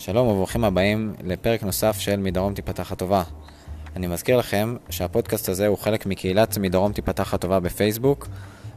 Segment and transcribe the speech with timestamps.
[0.00, 3.22] שלום וברוכים הבאים לפרק נוסף של מדרום תיפתח הטובה.
[3.96, 8.28] אני מזכיר לכם שהפודקאסט הזה הוא חלק מקהילת מדרום תיפתח הטובה בפייסבוק,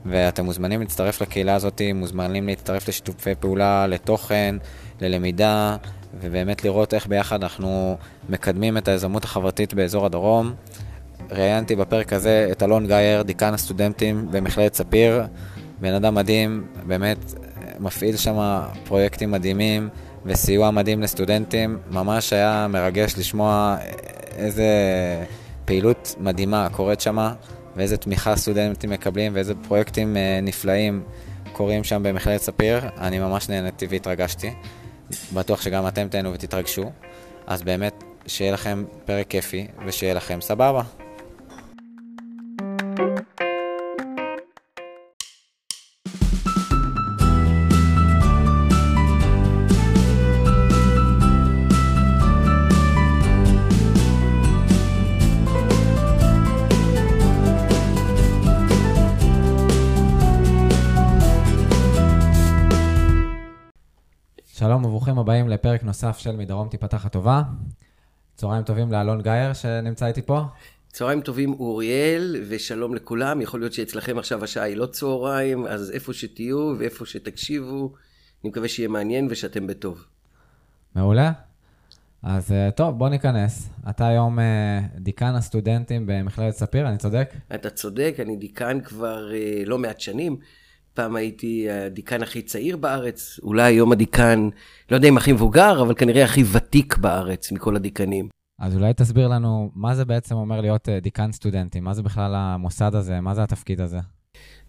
[0.06, 4.56] ואתם מוזמנים להצטרף לקהילה הזאת, מוזמנים להצטרף לשיתופי פעולה, לתוכן,
[5.02, 5.78] ללמידה,
[6.22, 7.98] ובאמת לראות איך ביחד אנחנו
[8.30, 10.54] מקדמים את היזמות החברתית באזור הדרום.
[11.32, 15.24] ראיינתי בפרק הזה את אלון גייר, דיקן הסטודנטים במכללת ספיר,
[15.82, 17.18] בן אדם מדהים, באמת
[17.80, 19.90] מפעיל שם פרויקטים מדהימים
[20.26, 21.80] וסיוע מדהים לסטודנטים.
[21.92, 23.78] ממש היה מרגש לשמוע
[24.36, 24.66] איזה
[25.66, 27.18] פעילות מדהימה קורית שם,
[27.76, 31.04] ואיזה תמיכה סטודנטים מקבלים, ואיזה פרויקטים אה, נפלאים
[31.52, 32.82] קורים שם במכללת ספיר.
[32.98, 34.54] אני ממש נהניתי והתרגשתי.
[35.34, 36.92] בטוח שגם אתם תהנו ותתרגשו.
[37.48, 40.82] אז באמת, שיהיה לכם פרק כיפי, ושיהיה לכם סבבה.
[65.24, 67.42] הבאים לפרק נוסף של מדרום תיפתח הטובה.
[68.36, 70.42] צהריים טובים לאלון גייר שנמצא איתי פה.
[70.88, 73.42] צהריים טובים אוריאל, ושלום לכולם.
[73.42, 77.94] יכול להיות שאצלכם עכשיו השעה היא לא צהריים, אז איפה שתהיו ואיפה שתקשיבו,
[78.44, 80.06] אני מקווה שיהיה מעניין ושאתם בטוב.
[80.96, 81.32] מעולה.
[82.24, 83.70] אז אה, טוב, בוא ניכנס.
[83.90, 87.34] אתה היום אה, דיקן הסטודנטים במכללת ספיר, אני צודק?
[87.56, 90.38] אתה צודק, אני דיקן כבר אה, לא מעט שנים.
[90.94, 94.50] פעם הייתי הדיקן הכי צעיר בארץ, אולי היום הדיקן,
[94.92, 98.30] לא יודע אם הכי מבוגר, אבל כנראה הכי ותיק בארץ מכל הדיקנים.
[98.60, 102.36] אז אולי תסביר לנו מה זה בעצם אומר להיות אה, דיקן סטודנטים, מה זה בכלל
[102.36, 104.00] המוסד הזה, מה זה התפקיד הזה?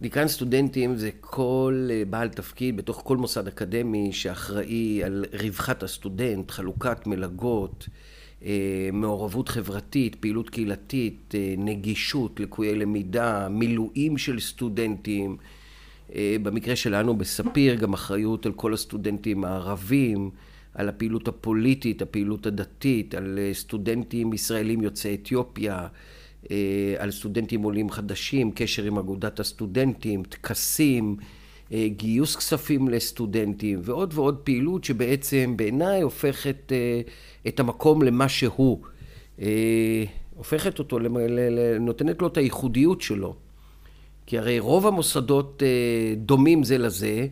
[0.01, 6.51] דיקן סטודנטים זה כל אה, בעל תפקיד בתוך כל מוסד אקדמי שאחראי על רווחת הסטודנט,
[6.51, 7.89] חלוקת מלגות,
[8.45, 15.37] אה, מעורבות חברתית, פעילות קהילתית, נגישות, לקויי למידה, מילואים של סטודנטים.
[16.15, 20.29] אה, במקרה שלנו בספיר גם אחריות על כל הסטודנטים הערבים,
[20.73, 25.87] על הפעילות הפוליטית, הפעילות הדתית, על אה, סטודנטים ישראלים יוצאי אתיופיה,
[26.51, 31.17] אה, על סטודנטים עולים חדשים, קשר עם אגודת הסטודנטים, טקסים,
[31.87, 36.71] גיוס כספים לסטודנטים ועוד ועוד פעילות שבעצם בעיניי הופכת
[37.47, 38.79] את המקום למה שהוא.
[40.35, 40.99] הופכת אותו,
[41.79, 43.35] נותנת לו את הייחודיות שלו.
[44.25, 47.27] כי הרי רוב המוסדות אה, דומים זה לזה,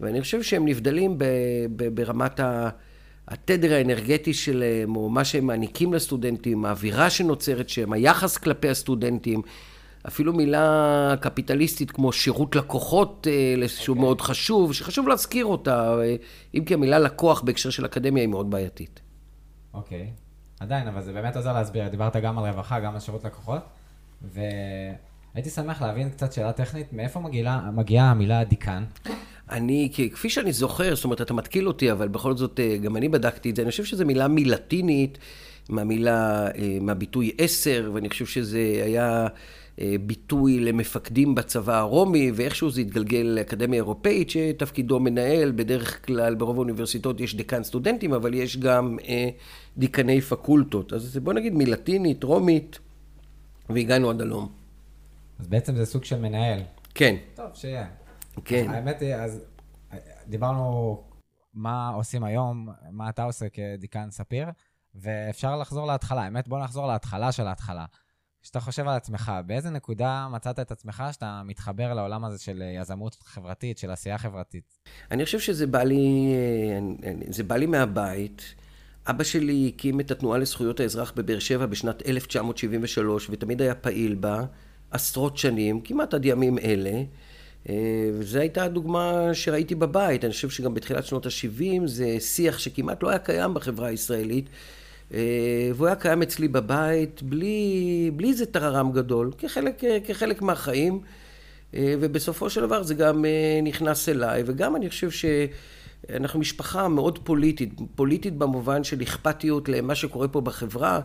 [0.00, 1.18] ואני חושב שהם נבדלים
[1.94, 2.40] ברמת
[3.28, 9.42] התדר האנרגטי שלהם, או מה שהם מעניקים לסטודנטים, האווירה שנוצרת שם, היחס כלפי הסטודנטים.
[10.06, 14.00] אפילו מילה קפיטליסטית כמו שירות לקוחות, אה, שהוא okay.
[14.00, 16.16] מאוד חשוב, שחשוב להזכיר אותה, אה,
[16.54, 19.00] אם כי המילה לקוח בהקשר של אקדמיה היא מאוד בעייתית.
[19.74, 20.62] אוקיי, okay.
[20.62, 23.62] עדיין, אבל זה באמת עוזר להסביר, דיברת גם על רווחה, גם על שירות לקוחות,
[24.22, 24.40] ו...
[25.34, 28.84] הייתי שמח להבין קצת שאלה טכנית, מאיפה מגיעה, מגיעה המילה דיקן?
[29.50, 33.08] אני, כפי שאני זוכר, זאת אומרת, אתה מתקיל אותי, אבל בכל זאת, אה, גם אני
[33.08, 35.18] בדקתי את זה, אני חושב שזו מילה מלטינית,
[35.68, 39.26] מהמילה, אה, מהביטוי עשר, ואני חושב שזה היה
[39.80, 46.56] אה, ביטוי למפקדים בצבא הרומי, ואיכשהו זה התגלגל לאקדמיה אירופאית, שתפקידו מנהל, בדרך כלל ברוב
[46.56, 48.96] האוניברסיטאות יש דיקן סטודנטים, אבל יש גם
[49.76, 50.92] דיקני פקולטות.
[50.92, 52.78] אז בוא נגיד מלטינית, רומית,
[53.70, 54.67] והגענו עד הלום.
[55.38, 56.60] אז בעצם זה סוג של מנהל.
[56.94, 57.16] כן.
[57.34, 57.86] טוב, שיהיה.
[58.44, 58.66] כן.
[58.70, 59.44] האמת היא, אז
[60.26, 61.02] דיברנו
[61.54, 64.48] מה עושים היום, מה אתה עושה כדיקן ספיר,
[64.94, 66.22] ואפשר לחזור להתחלה.
[66.22, 67.84] האמת, בוא נחזור להתחלה של ההתחלה.
[68.42, 73.14] כשאתה חושב על עצמך, באיזה נקודה מצאת את עצמך שאתה מתחבר לעולם הזה של יזמות
[73.14, 74.78] חברתית, של עשייה חברתית?
[75.10, 76.32] אני חושב שזה בא לי,
[77.30, 78.54] זה בא לי מהבית.
[79.06, 84.44] אבא שלי הקים את התנועה לזכויות האזרח בבאר שבע בשנת 1973, ותמיד היה פעיל בה.
[84.90, 87.02] עשרות שנים, כמעט עד ימים אלה.
[87.68, 87.74] אה,
[88.18, 90.24] וזו הייתה הדוגמה שראיתי בבית.
[90.24, 94.46] אני חושב שגם בתחילת שנות ה-70 זה שיח שכמעט לא היה קיים בחברה הישראלית.
[95.14, 101.00] אה, והוא היה קיים אצלי בבית בלי, בלי איזה טררם גדול, כחלק, כחלק מהחיים.
[101.74, 103.24] אה, ובסופו של דבר זה גם
[103.62, 110.28] נכנס אליי, וגם אני חושב שאנחנו משפחה מאוד פוליטית, פוליטית במובן של אכפתיות למה שקורה
[110.28, 111.00] פה בחברה.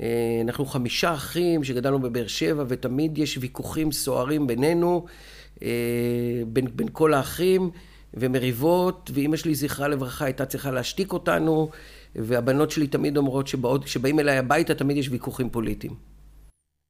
[0.00, 5.06] אה, אנחנו חמישה אחים שגדלנו בבאר שבע, ותמיד יש ויכוחים סוערים בינינו,
[5.62, 7.70] אה, בין, בין כל האחים,
[8.14, 11.70] ומריבות, ואימא שלי, זכרה לברכה, הייתה צריכה להשתיק אותנו,
[12.14, 13.48] והבנות שלי תמיד אומרות
[13.84, 15.94] כשבאים אליי הביתה תמיד יש ויכוחים פוליטיים.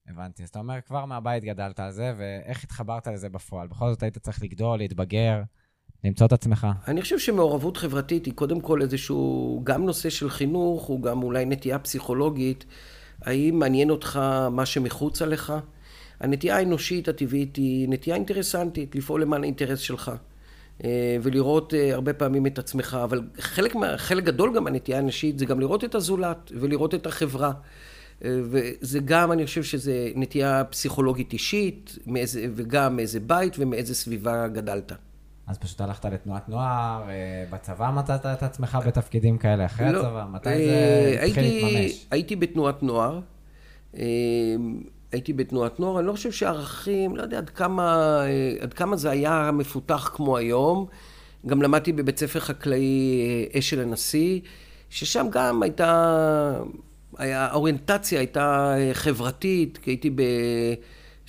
[0.09, 0.43] הבנתי.
[0.43, 3.69] אז אתה אומר, כבר מהבית גדלת על זה, ואיך התחברת לזה בפועל?
[3.69, 5.43] בכל זאת היית צריך לגדול, להתבגר.
[6.05, 6.67] למצוא את עצמך?
[6.89, 11.45] אני חושב שמעורבות חברתית היא קודם כל איזשהו, גם נושא של חינוך, הוא גם אולי
[11.45, 12.65] נטייה פסיכולוגית.
[13.23, 14.21] האם מעניין אותך
[14.51, 15.53] מה שמחוץ עליך?
[16.21, 20.13] הנטייה האנושית הטבעית היא נטייה אינטרסנטית, לפעול למען האינטרס שלך.
[20.85, 25.47] אה, ולראות אה, הרבה פעמים את עצמך, אבל חלק, חלק גדול גם מהנטייה האנושית זה
[25.47, 27.53] גם לראות את הזולת ולראות את החברה.
[28.25, 31.99] אה, וזה גם, אני חושב שזה נטייה פסיכולוגית אישית,
[32.55, 34.93] וגם מאיזה בית ומאיזה סביבה גדלת.
[35.51, 37.03] אז פשוט הלכת לתנועת נוער,
[37.51, 40.27] בצבא מצאת את עצמך בתפקידים כאלה אחרי לא, הצבא?
[40.33, 42.07] מתי זה התחיל להתממש?
[42.11, 43.21] הייתי בתנועת נוער.
[45.13, 48.21] הייתי בתנועת נוער, אני לא חושב שערכים, לא יודע עד כמה,
[48.61, 50.87] עד כמה זה היה מפותח כמו היום.
[51.47, 53.21] גם למדתי בבית ספר חקלאי
[53.55, 54.41] אה, אשל הנשיא,
[54.91, 56.61] ששם גם הייתה,
[57.19, 60.11] היה, האוריינטציה הייתה אה, חברתית, כי הייתי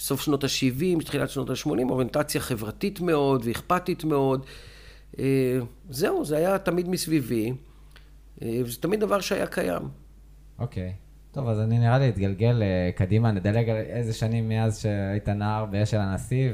[0.02, 4.46] בסוף שנות ה-70, תחילת שנות ה-80, אוריינטציה חברתית מאוד ואכפתית מאוד.
[5.20, 5.60] אה,
[5.90, 7.54] זהו, זה היה תמיד מסביבי,
[8.42, 9.82] וזה תמיד דבר שהיה קיים.
[10.60, 10.90] אוקיי.
[10.90, 11.34] Okay.
[11.34, 15.66] טוב, אז אני נראה לי אתגלגל אה, קדימה, נדלג על איזה שנים מאז שהיית נער
[15.66, 16.50] באשל הנשיא,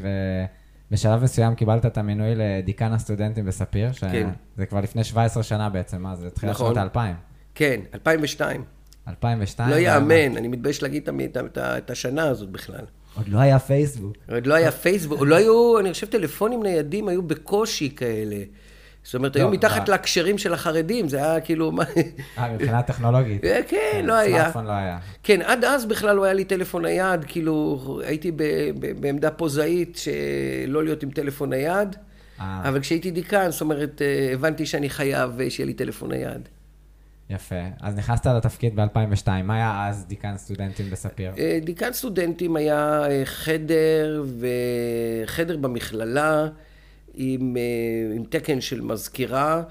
[0.91, 4.09] ובשלב מסוים קיבלת את המינוי לדיקן הסטודנטים בספיר, שזה
[4.57, 4.65] כן.
[4.65, 6.29] כבר לפני 17 שנה בעצם, מה זה?
[6.29, 6.65] תחילת נכון.
[6.67, 7.15] שנות האלפיים.
[7.55, 8.63] כן, 2002.
[9.07, 9.69] 2002?
[9.69, 11.09] לא יאמן, אני מתבייש להגיד
[11.55, 12.85] את השנה הזאת בכלל.
[13.17, 14.15] עוד לא היה פייסבוק.
[14.31, 18.35] עוד לא היה פייסבוק, עוד לא היו, אני חושב, טלפונים ניידים היו בקושי כאלה.
[19.03, 21.71] זאת אומרת, היו לא, מתחת להקשרים של החרדים, זה היה כאילו...
[22.37, 23.45] אה, מבחינה טכנולוגית.
[23.45, 24.37] אה, כן, לא היה.
[24.37, 24.99] סמארטפון לא היה.
[25.23, 28.31] כן, עד אז בכלל לא היה לי טלפון נייד, כאילו, הייתי
[28.99, 31.95] בעמדה פוזאית שלא להיות עם טלפון נייד,
[32.39, 32.61] אה.
[32.69, 34.01] אבל כשהייתי דיקן, זאת אומרת,
[34.33, 36.49] הבנתי שאני חייב שיהיה לי טלפון נייד.
[37.29, 37.56] יפה.
[37.81, 41.31] אז נכנסת לתפקיד ב-2002, מה היה אז דיקן סטודנטים בספיר?
[41.62, 44.24] דיקן סטודנטים היה חדר,
[45.25, 46.47] וחדר במכללה.
[47.18, 49.63] עם, אה, עם תקן של מזכירה,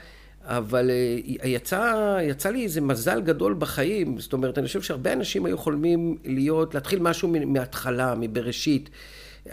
[0.45, 5.47] אבל אה, יצא, יצא לי איזה מזל גדול בחיים, זאת אומרת, אני חושב שהרבה אנשים
[5.47, 8.91] היו חולמים להיות, להתחיל משהו מההתחלה, מבראשית.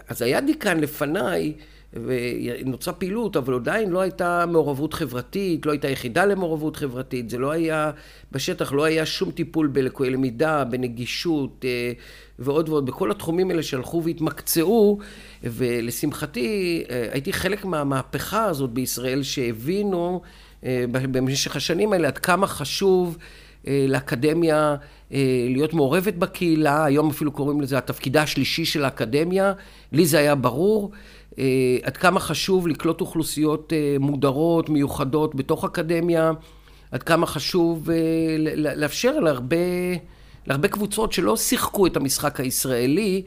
[0.07, 1.53] אז היה דיקן לפניי,
[1.93, 7.51] ונוצרה פעילות, אבל עדיין לא הייתה מעורבות חברתית, לא הייתה יחידה למעורבות חברתית, זה לא
[7.51, 7.91] היה,
[8.31, 11.91] בשטח לא היה שום טיפול בלקויי למידה, בנגישות אה,
[12.39, 14.99] ועוד ועוד, בכל התחומים האלה שהלכו והתמקצעו,
[15.43, 20.21] ולשמחתי אה, הייתי חלק מהמהפכה הזאת בישראל, שהבינו
[20.65, 23.17] אה, במשך השנים האלה עד כמה חשוב
[23.87, 24.75] לאקדמיה
[25.49, 29.53] להיות מעורבת בקהילה, היום אפילו קוראים לזה התפקידה השלישי של האקדמיה,
[29.91, 30.91] לי זה היה ברור.
[31.39, 36.31] אה, עד כמה חשוב לקלוט אוכלוסיות אה, מודרות, מיוחדות, בתוך אקדמיה,
[36.91, 37.95] עד כמה חשוב אה,
[38.55, 39.57] לאפשר להרבה,
[40.47, 43.23] להרבה קבוצות שלא שיחקו את המשחק הישראלי,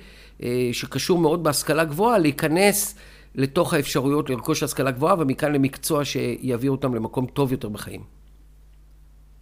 [0.72, 2.94] שקשור מאוד בהשכלה גבוהה, להיכנס
[3.34, 8.00] לתוך האפשרויות לרכוש השכלה גבוהה, ומכאן למקצוע שיביא אותם למקום טוב יותר בחיים.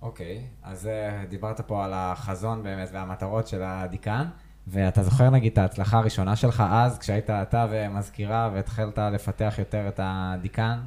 [0.04, 0.88] אוקיי, אז
[1.28, 4.24] דיברת פה על החזון באמת והמטרות של הדיקן.
[4.66, 10.00] ואתה זוכר נגיד את ההצלחה הראשונה שלך אז, כשהיית אתה ומזכירה והתחלת לפתח יותר את
[10.02, 10.78] הדיקן?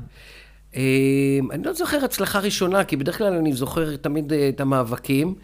[0.76, 0.82] אמ,
[1.52, 5.36] אני לא זוכר הצלחה ראשונה, כי בדרך כלל אני זוכר תמיד אה, את המאבקים,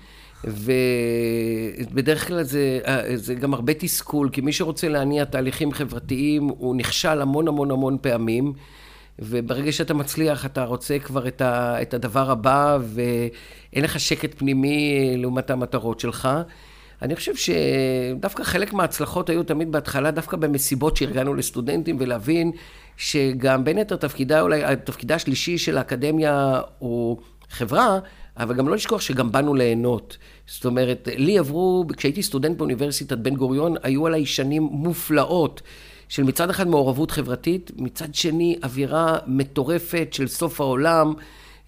[0.44, 6.76] ובדרך כלל זה, אה, זה גם הרבה תסכול, כי מי שרוצה להניע תהליכים חברתיים, הוא
[6.76, 8.54] נכשל המון המון המון פעמים.
[9.20, 12.78] וברגע שאתה מצליח, אתה רוצה כבר את, ה, את הדבר הבא,
[13.74, 16.30] ואין לך שקט פנימי אה, לעומת המטרות שלך.
[17.02, 22.52] אני חושב שדווקא חלק מההצלחות היו תמיד בהתחלה, דווקא במסיבות שארגנו לסטודנטים, ולהבין
[22.98, 27.18] שגם בין היתר תפקידה, אולי התפקידה השלישי של האקדמיה הוא
[27.50, 28.00] חברה,
[28.38, 30.18] אבל גם לא לשכוח שגם באנו ליהנות.
[30.48, 35.62] זאת אומרת, לי עברו, כשהייתי סטודנט באוניברסיטת בן גוריון, היו עליי שנים מופלאות.
[36.10, 41.14] של מצד אחד מעורבות חברתית, מצד שני אווירה מטורפת של סוף העולם.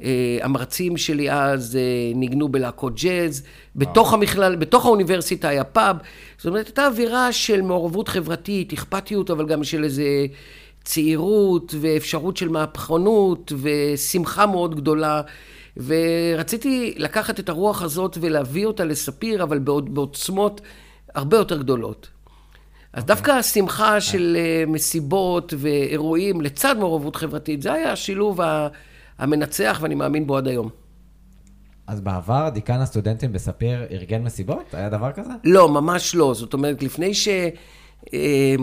[0.01, 1.81] אה, המרצים שלי אז אה,
[2.15, 3.43] ניגנו בלהקות ג'אז,
[3.75, 5.97] בתוך המכלל, בתוך האוניברסיטה היה פאב,
[6.37, 10.25] זאת אומרת, הייתה אווירה של מעורבות חברתית, אכפתיות, אבל גם של איזה
[10.83, 15.21] צעירות ואפשרות של מהפכנות ושמחה מאוד גדולה.
[15.77, 20.61] ורציתי לקחת את הרוח הזאת ולהביא אותה לספיר, אבל בעוצמות
[21.15, 22.07] הרבה יותר גדולות.
[22.93, 23.01] אז okay.
[23.01, 23.15] אוקיי.
[23.15, 28.67] דווקא השמחה של אה, מסיבות ואירועים לצד מעורבות חברתית, זה היה השילוב ה...
[29.17, 30.69] המנצח, ואני מאמין בו עד היום.
[31.87, 34.73] אז בעבר דיקן הסטודנטים בספיר ארגן מסיבות?
[34.73, 35.29] היה דבר כזה?
[35.43, 36.33] לא, ממש לא.
[36.33, 37.27] זאת אומרת, לפני ש...
[38.13, 38.55] אה,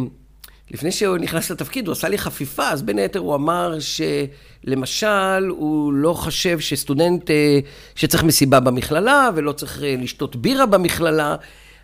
[0.70, 5.92] לפני שהוא נכנס לתפקיד, הוא עשה לי חפיפה, אז בין היתר הוא אמר שלמשל, הוא
[5.92, 7.58] לא חושב שסטודנט, אה,
[7.94, 11.36] שצריך מסיבה במכללה, ולא צריך אה, לשתות בירה במכללה.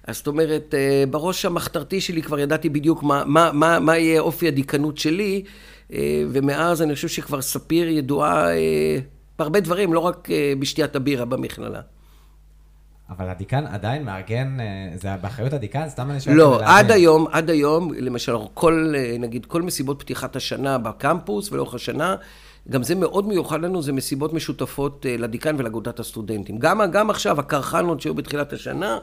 [0.06, 0.74] אז זאת אומרת,
[1.10, 5.42] בראש המחתרתי שלי כבר ידעתי בדיוק מה, מה, מה, מה יהיה אופי הדיקנות שלי,
[6.30, 8.98] ומאז אני חושב שכבר ספיר ידועה אה,
[9.38, 11.80] בהרבה דברים, לא רק אה, בשתיית הבירה במכללה.
[13.10, 14.56] אבל הדיקן עדיין מארגן,
[14.94, 15.88] זה באחריות הדיקן?
[15.88, 16.36] סתם אני שואל.
[16.36, 22.16] לא, עד היום, עד היום, למשל, כל, נגיד, כל מסיבות פתיחת השנה בקמפוס ולאורך השנה,
[22.70, 26.58] גם זה מאוד מיוחד לנו, זה מסיבות משותפות לדיקן ולאגודת הסטודנטים.
[26.58, 28.98] גם, גם עכשיו, הקרחנות שהיו בתחילת השנה,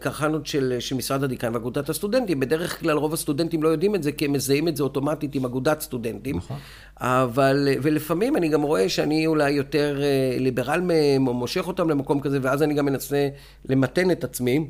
[0.00, 2.40] קרחנות של, של משרד הדיקן ואגודת הסטודנטים.
[2.40, 5.44] בדרך כלל רוב הסטודנטים לא יודעים את זה, כי הם מזהים את זה אוטומטית עם
[5.44, 6.36] אגודת סטודנטים.
[6.36, 6.58] נכון.
[6.96, 12.20] אבל, ולפעמים אני גם רואה שאני אולי יותר אה, ליברל מהם, או מושך אותם למקום
[12.20, 13.28] כזה, ואז אני גם מנסה
[13.68, 14.68] למתן את עצמי.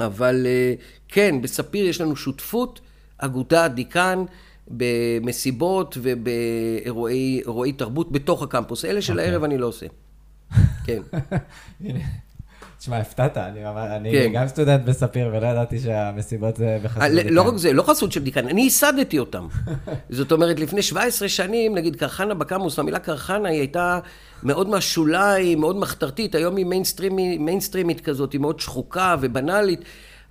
[0.00, 0.74] אבל אה,
[1.08, 2.80] כן, בספיר יש לנו שותפות,
[3.18, 4.24] אגודה, דיקן.
[4.68, 8.84] במסיבות ובאירועי תרבות בתוך הקמפוס.
[8.84, 9.16] אלה של okay.
[9.16, 9.30] אוקיי.
[9.30, 9.86] הערב אני לא עושה.
[10.86, 11.02] כן.
[12.86, 13.60] תשמע, הפתעת, אני,
[13.96, 14.30] אני כן.
[14.34, 17.32] גם סטודנט בספיר ולא ידעתי שהמסיבות זה בחסות אה, דיקן.
[17.32, 19.46] לא רק זה, לא חסות של דיקן, אני ייסדתי אותם.
[20.10, 23.98] זאת אומרת, לפני 17 שנים, נגיד קרחנה בקמפוס, המילה קרחנה היא הייתה
[24.42, 29.80] מאוד מהשוליים, מאוד מחתרתית, היום היא מיינסטרימית, מיינסטרימית כזאת, היא מאוד שחוקה ובנאלית.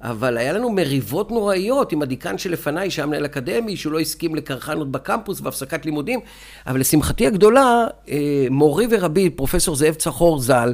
[0.02, 4.92] אבל היה לנו מריבות נוראיות עם הדיקן שלפניי, שהיה מנהל אקדמי, שהוא לא הסכים לקרחנות
[4.92, 6.20] בקמפוס והפסקת לימודים.
[6.68, 10.74] אבל לשמחתי הגדולה, אה, מורי ורבי, פרופסור זאב צחור ז"ל,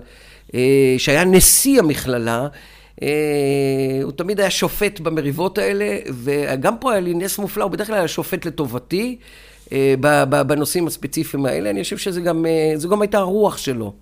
[0.97, 2.47] שהיה נשיא המכללה,
[3.01, 7.87] אה, הוא תמיד היה שופט במריבות האלה, וגם פה היה לי נס מופלא, הוא בדרך
[7.87, 9.19] כלל היה שופט לטובתי
[9.71, 9.95] אה,
[10.47, 11.69] בנושאים הספציפיים האלה.
[11.69, 12.45] אני חושב שזו גם,
[12.91, 13.93] גם הייתה הרוח שלו.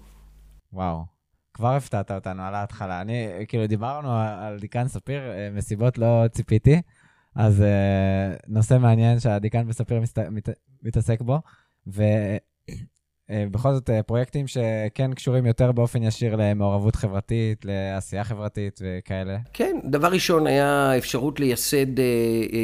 [0.73, 1.05] וואו,
[1.53, 3.01] כבר הפתעת אותנו על ההתחלה.
[3.01, 5.21] אני, כאילו, דיברנו על דיקן ספיר,
[5.53, 6.81] מסיבות לא ציפיתי,
[7.35, 7.63] אז
[8.47, 10.01] נושא מעניין שהדיקן בספיר
[10.83, 11.39] מתעסק בו,
[11.87, 12.01] ו...
[12.01, 12.37] אה,
[13.29, 19.37] בכל זאת אה, פרויקטים שכן קשורים יותר באופן ישיר למעורבות חברתית, לעשייה חברתית וכאלה.
[19.53, 22.05] כן, דבר ראשון היה אפשרות לייסד אה,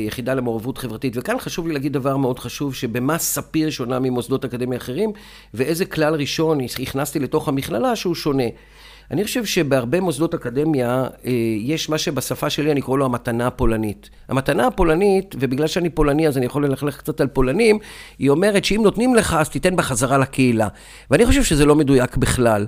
[0.07, 4.77] יחידה למעורבות חברתית, וכאן חשוב לי להגיד דבר מאוד חשוב, שבמה ספיר שונה ממוסדות אקדמיה
[4.77, 5.11] אחרים,
[5.53, 8.47] ואיזה כלל ראשון הכנסתי לתוך המכללה שהוא שונה.
[9.11, 14.09] אני חושב שבהרבה מוסדות אקדמיה אה, יש מה שבשפה שלי אני קורא לו המתנה הפולנית.
[14.29, 17.79] המתנה הפולנית, ובגלל שאני פולני אז אני יכול ללכלך קצת על פולנים,
[18.19, 20.67] היא אומרת שאם נותנים לך אז תיתן בחזרה לקהילה.
[21.11, 22.67] ואני חושב שזה לא מדויק בכלל.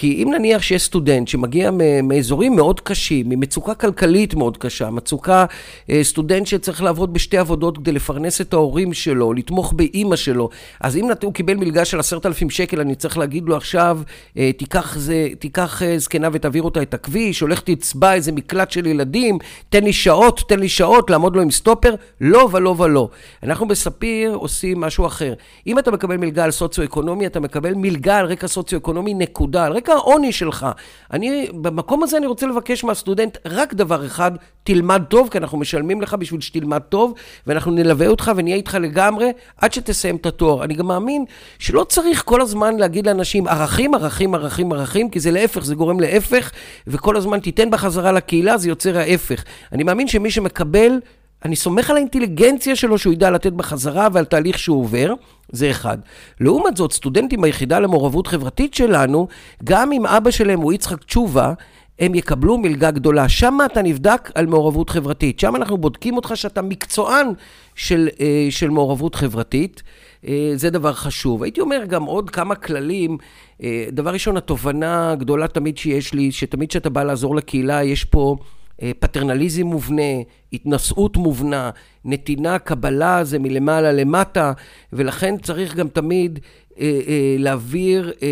[0.00, 1.70] כי אם נניח שיש סטודנט שמגיע
[2.02, 5.44] מאזורים מאוד קשים, ממצוקה כלכלית מאוד קשה, מצוקה,
[5.90, 10.48] אה, סטודנט שצריך לעבוד בשתי עבודות כדי לפרנס את ההורים שלו, לתמוך באימא שלו,
[10.80, 13.98] אז אם הוא קיבל מלגה של עשרת אלפים שקל, אני צריך להגיד לו עכשיו,
[14.36, 18.86] אה, תיקח, זה, תיקח אה, זקנה ותעביר אותה את הכביש, הולך תצבע איזה מקלט של
[18.86, 19.38] ילדים,
[19.68, 23.08] תן לי שעות, תן לי שעות, לעמוד לו עם סטופר, לא ולא ולא.
[23.42, 25.34] אנחנו בספיר עושים משהו אחר.
[25.66, 29.64] אם אתה מקבל מלגה על סוציו-אקונומי, אתה מקבל מלגה על רקע סוציו-אקונומי, נקודה.
[29.64, 30.66] על רקע רקע העוני שלך.
[31.12, 34.30] אני, במקום הזה אני רוצה לבקש מהסטודנט רק דבר אחד,
[34.64, 37.14] תלמד טוב, כי אנחנו משלמים לך בשביל שתלמד טוב,
[37.46, 40.64] ואנחנו נלווה אותך ונהיה איתך לגמרי עד שתסיים את התואר.
[40.64, 41.24] אני גם מאמין
[41.58, 46.00] שלא צריך כל הזמן להגיד לאנשים ערכים, ערכים, ערכים, ערכים, כי זה להפך, זה גורם
[46.00, 46.50] להפך,
[46.86, 49.44] וכל הזמן תיתן בחזרה לקהילה, זה יוצר ההפך.
[49.72, 50.98] אני מאמין שמי שמקבל
[51.44, 55.12] אני סומך על האינטליגנציה שלו שהוא ידע לתת בחזרה ועל תהליך שהוא עובר,
[55.52, 55.98] זה אחד.
[56.40, 59.28] לעומת זאת, סטודנטים ביחידה למעורבות חברתית שלנו,
[59.64, 61.52] גם אם אבא שלהם הוא יצחק תשובה,
[61.98, 63.28] הם יקבלו מלגה גדולה.
[63.28, 65.40] שם אתה נבדק על מעורבות חברתית.
[65.40, 67.26] שם אנחנו בודקים אותך שאתה מקצוען
[67.74, 69.82] של, אה, של מעורבות חברתית.
[70.28, 71.42] אה, זה דבר חשוב.
[71.42, 73.18] הייתי אומר גם עוד כמה כללים.
[73.62, 78.36] אה, דבר ראשון, התובנה הגדולה תמיד שיש לי, שתמיד כשאתה בא לעזור לקהילה, יש פה...
[78.82, 80.12] אה, פטרנליזם מובנה,
[80.52, 81.70] התנשאות מובנה,
[82.04, 84.52] נתינה, קבלה זה מלמעלה למטה,
[84.92, 86.38] ולכן צריך גם תמיד
[86.80, 88.28] אה, אה, להעביר, אה,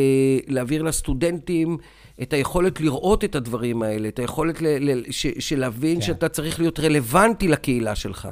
[0.46, 1.78] להעביר לסטודנטים
[2.22, 6.00] את היכולת לראות את הדברים האלה, את היכולת ל, ל, ש, של להבין כן.
[6.00, 8.28] שאתה צריך להיות רלוונטי לקהילה שלך.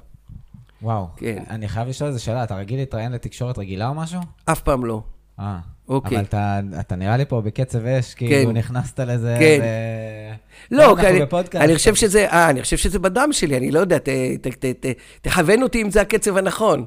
[0.83, 1.43] וואו, כן.
[1.51, 4.21] אני חייב לשאול איזה שאלה, אתה רגיל להתראיין לתקשורת רגילה או משהו?
[4.45, 5.03] אף פעם לא.
[5.41, 5.59] אה.
[5.89, 6.17] אוקיי.
[6.17, 8.57] אבל אתה, אתה נראה לי פה בקצב אש, כאילו כן.
[8.57, 9.61] נכנסת לזה, כן.
[9.63, 9.67] ו...
[10.71, 11.21] לא, כי אני,
[11.55, 13.99] אני חושב שזה, אה, אני חושב שזה בדם שלי, אני לא יודע,
[15.23, 16.85] תכוון אותי אם זה הקצב הנכון.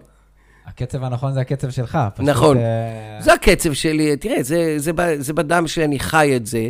[0.67, 1.97] הקצב הנכון זה הקצב שלך.
[2.15, 2.57] פשוט, נכון.
[2.57, 3.23] Uh...
[3.23, 6.69] זה הקצב שלי, תראה, זה, זה, זה בדם שלי, אני חי את זה.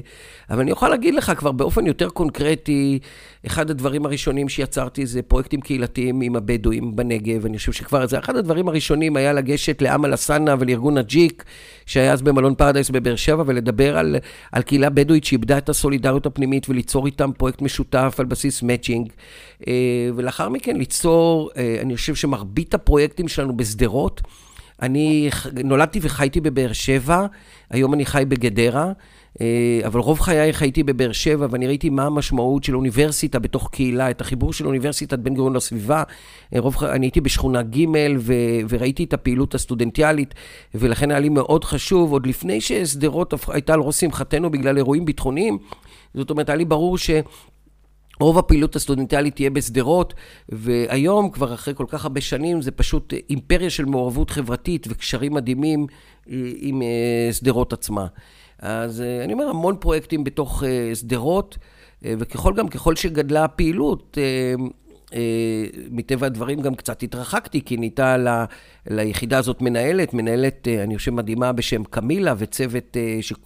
[0.50, 3.00] אבל אני יכול להגיד לך כבר באופן יותר קונקרטי,
[3.46, 7.46] אחד הדברים הראשונים שיצרתי זה פרויקטים קהילתיים עם הבדואים בנגב.
[7.46, 11.44] אני חושב שכבר זה אחד הדברים הראשונים היה לגשת לאמל אלסאנע ולארגון הג'יק,
[11.86, 14.16] שהיה אז במלון פרדייס בבאר שבע, ולדבר על,
[14.52, 19.10] על קהילה בדואית שאיבדה את הסולידריות הפנימית וליצור איתם פרויקט משותף על בסיס מאצ'ינג.
[19.68, 19.74] אה,
[20.16, 23.87] ולאחר מכן ליצור, אה, אני חושב שמרבית הפרויקטים שלנו בשדרות,
[24.82, 25.30] אני
[25.64, 27.26] נולדתי וחייתי בבאר שבע,
[27.70, 28.92] היום אני חי בגדרה.
[29.42, 34.10] אה, אבל רוב חיי חייתי בבאר שבע, ואני ראיתי מה המשמעות של אוניברסיטה בתוך קהילה,
[34.10, 36.04] את החיבור של אוניברסיטת בן גוריון לסביבה.
[36.56, 37.86] אה, רוב, אני הייתי בשכונה ג'
[38.20, 38.34] ו,
[38.70, 40.34] וראיתי את הפעילות הסטודנטיאלית,
[40.76, 45.58] ולכן היה לי מאוד חשוב, עוד לפני ששדרות הייתה על ראש שמחתנו בגלל אירועים ביטחוניים,
[46.14, 47.10] זאת אומרת, היה לי ברור ש...
[48.20, 50.14] רוב הפעילות הסטודנטיאלית תהיה בשדרות,
[50.50, 55.88] והיום, כבר אחרי כל כך הרבה שנים, זה פשוט אימפריה של מעורבות חברתית וקשרים מדהימים
[56.62, 56.82] עם
[57.32, 58.08] שדרות עצמה.
[58.60, 61.58] אז אה, אני אומר, המון פרויקטים בתוך אה, שדרות,
[62.06, 64.18] אה, וככל גם, ככל שגדלה הפעילות,
[65.92, 68.16] מטבע הדברים גם קצת התרחקתי, כי נהייתה
[68.88, 72.98] ליחידה הזאת מנהלת, מנהלת, אני חושב, מדהימה בשם קמילה, וצוות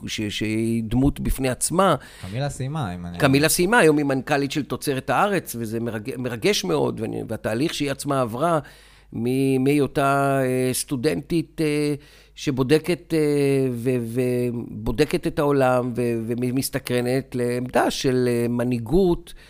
[0.05, 1.95] שהיא דמות בפני עצמה.
[2.21, 3.17] קמילה סיימה, אם אני...
[3.17, 6.11] קמילה סיימה, היום היא מנכ"לית של תוצרת הארץ, וזה מרג...
[6.17, 8.59] מרגש מאוד, והתהליך שהיא עצמה עברה,
[9.59, 10.41] מהיותה
[10.73, 11.61] סטודנטית
[12.35, 13.67] שבודקת אה,
[14.01, 19.41] ובודקת את העולם ומסתקרנת לעמדה של אה, מנהיגות אה,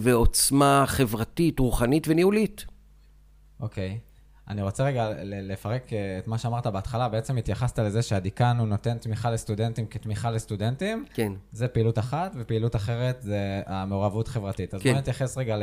[0.00, 2.64] ועוצמה חברתית, רוחנית וניהולית.
[3.60, 3.98] אוקיי.
[4.02, 4.14] Okay.
[4.48, 7.08] אני רוצה רגע לפרק את מה שאמרת בהתחלה.
[7.08, 11.04] בעצם התייחסת לזה שהדיקן הוא נותן תמיכה לסטודנטים כתמיכה לסטודנטים.
[11.14, 11.32] כן.
[11.52, 14.74] זה פעילות אחת, ופעילות אחרת זה המעורבות חברתית.
[14.74, 14.90] אז כן.
[14.92, 15.62] בוא נתייחס רגע ל...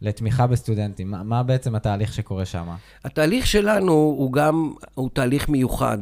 [0.00, 1.10] לתמיכה בסטודנטים.
[1.10, 2.68] מה, מה בעצם התהליך שקורה שם?
[3.04, 5.98] התהליך שלנו הוא גם, הוא תהליך מיוחד.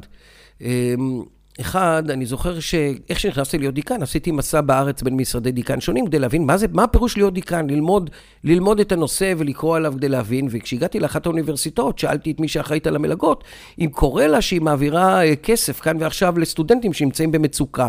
[1.61, 6.19] אחד, אני זוכר שאיך שנכנסתי להיות דיקן, עשיתי מסע בארץ בין משרדי דיקן שונים כדי
[6.19, 8.11] להבין מה זה, מה הפירוש להיות דיקן, ללמוד,
[8.45, 10.49] ללמוד את הנושא ולקרוא עליו כדי להבין.
[10.51, 13.45] וכשהגעתי לאחת האוניברסיטאות, שאלתי את מי שאחראית על המלגות,
[13.79, 17.89] אם קורה לה שהיא מעבירה אה, כסף כאן ועכשיו לסטודנטים שנמצאים במצוקה.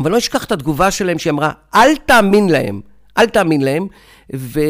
[0.00, 2.80] אבל לא אשכח את התגובה שלהם, שהיא אמרה, אל תאמין להם,
[3.18, 3.86] אל תאמין להם.
[4.34, 4.60] ו,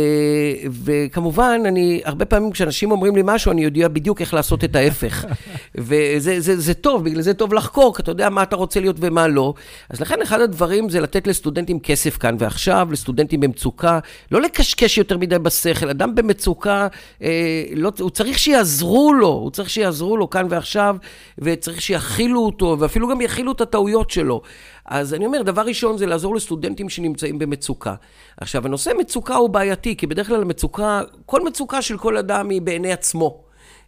[0.85, 5.25] וכמובן, אני, הרבה פעמים כשאנשים אומרים לי משהו, אני יודע בדיוק איך לעשות את ההפך.
[5.75, 8.97] וזה זה, זה טוב, בגלל זה טוב לחקור, כי אתה יודע מה אתה רוצה להיות
[9.01, 9.55] ומה לא.
[9.91, 13.99] אז לכן אחד הדברים זה לתת לסטודנטים כסף כאן ועכשיו, לסטודנטים במצוקה,
[14.33, 15.89] לא לקשקש יותר מדי בשכל.
[15.89, 16.89] אדם במצוקה,
[17.23, 20.97] אה, לא, הוא צריך שיעזרו לו, הוא צריך שיעזרו לו כאן ועכשיו,
[21.39, 24.43] וצריך שיכילו אותו, ואפילו גם יכילו את הטעויות שלו.
[24.89, 27.95] אז אני אומר, דבר ראשון זה לעזור לסטודנטים שנמצאים במצוקה.
[28.37, 32.63] עכשיו, הנושא מצוקה הוא בעייתי, כי בדרך כלל מצוקה, כל מצוקה של כל אדם היא
[32.63, 33.45] בעיני עצמו.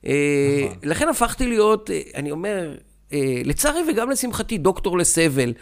[0.06, 0.12] אה,
[0.64, 0.78] נכון.
[0.82, 2.74] לכן הפכתי להיות, אה, אני אומר,
[3.12, 5.52] אה, לצערי וגם לשמחתי, דוקטור לסבל,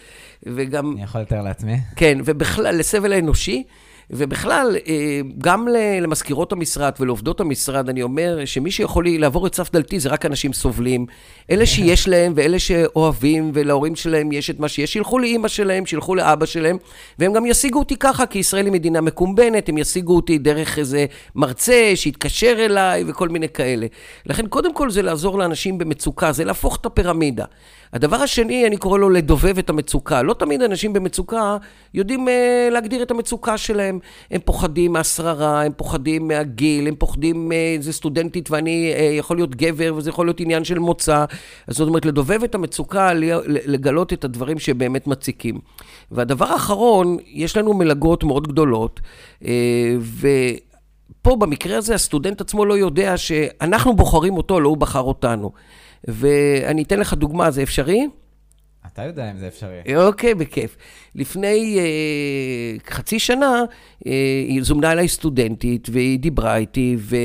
[0.42, 0.92] וגם...
[0.92, 1.76] אני יכול לתאר לעצמי.
[1.96, 3.64] כן, ובכלל, לסבל האנושי.
[4.10, 5.68] ובכלל, אה, גם
[6.00, 10.52] למזכירות המשרד ולעובדות המשרד, אני אומר שמי שיכול לעבור את סף דלתי זה רק אנשים
[10.52, 11.06] סובלים.
[11.50, 16.14] אלה שיש להם ואלה שאוהבים, ולהורים שלהם יש את מה שיש, שילכו לאימא שלהם, שילכו
[16.14, 16.76] לאבא שלהם,
[17.18, 21.06] והם גם ישיגו אותי ככה, כי ישראל היא מדינה מקומבנת, הם ישיגו אותי דרך איזה
[21.34, 23.86] מרצה שיתקשר אליי וכל מיני כאלה.
[24.26, 27.44] לכן, קודם כל זה לעזור לאנשים במצוקה, זה להפוך את הפירמידה.
[27.96, 30.22] הדבר השני, אני קורא לו לדובב את המצוקה.
[30.22, 31.56] לא תמיד אנשים במצוקה
[31.94, 32.30] יודעים uh,
[32.72, 33.98] להגדיר את המצוקה שלהם.
[34.30, 39.94] הם פוחדים מהשררה, הם פוחדים מהגיל, הם פוחדים מאיזה סטודנטית ואני uh, יכול להיות גבר
[39.96, 41.24] וזה יכול להיות עניין של מוצא.
[41.66, 43.12] אז זאת אומרת, לדובב את המצוקה,
[43.46, 45.58] לגלות את הדברים שבאמת מציקים.
[46.10, 49.00] והדבר האחרון, יש לנו מלגות מאוד גדולות,
[49.42, 49.46] uh,
[50.00, 50.28] ו...
[51.22, 55.52] פה במקרה הזה הסטודנט עצמו לא יודע שאנחנו בוחרים אותו, לא הוא בחר אותנו.
[56.04, 58.06] ואני אתן לך דוגמה, זה אפשרי?
[58.92, 59.96] אתה יודע אם זה אפשרי.
[59.96, 60.76] אוקיי, בכיף.
[61.14, 63.62] לפני אה, חצי שנה,
[64.06, 64.12] אה,
[64.60, 67.16] זומנה אליי סטודנטית, והיא דיברה איתי, ו...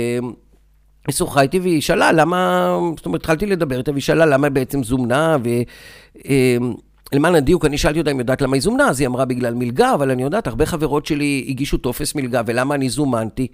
[1.07, 4.83] היא שוחחה איתי והיא שאלה למה, זאת אומרת, התחלתי לדבר איתה והיא שאלה למה בעצם
[4.83, 5.37] זומנה,
[7.11, 9.53] ולמען אה, הדיוק, אני שאלתי אותה אם יודעת למה היא זומנה, אז היא אמרה בגלל
[9.53, 13.47] מלגה, אבל אני יודעת, הרבה חברות שלי הגישו טופס מלגה, ולמה אני זומנתי?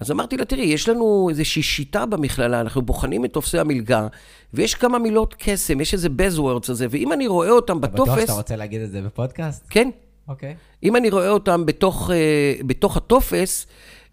[0.00, 4.06] אז אמרתי לה, תראי, יש לנו איזושהי שיטה במכללה, אנחנו בוחנים את טופסי המלגה,
[4.54, 8.02] ויש כמה מילות קסם, יש איזה buzzwords הזה, ואם אני רואה אותם בטופס...
[8.02, 9.66] אתה בטוח שאתה רוצה להגיד את זה בפודקאסט?
[9.70, 9.90] כן.
[10.28, 10.52] אוקיי.
[10.52, 10.54] Okay.
[10.82, 13.66] אם אני רואה אותם בתוך, uh, בתוך הטופס,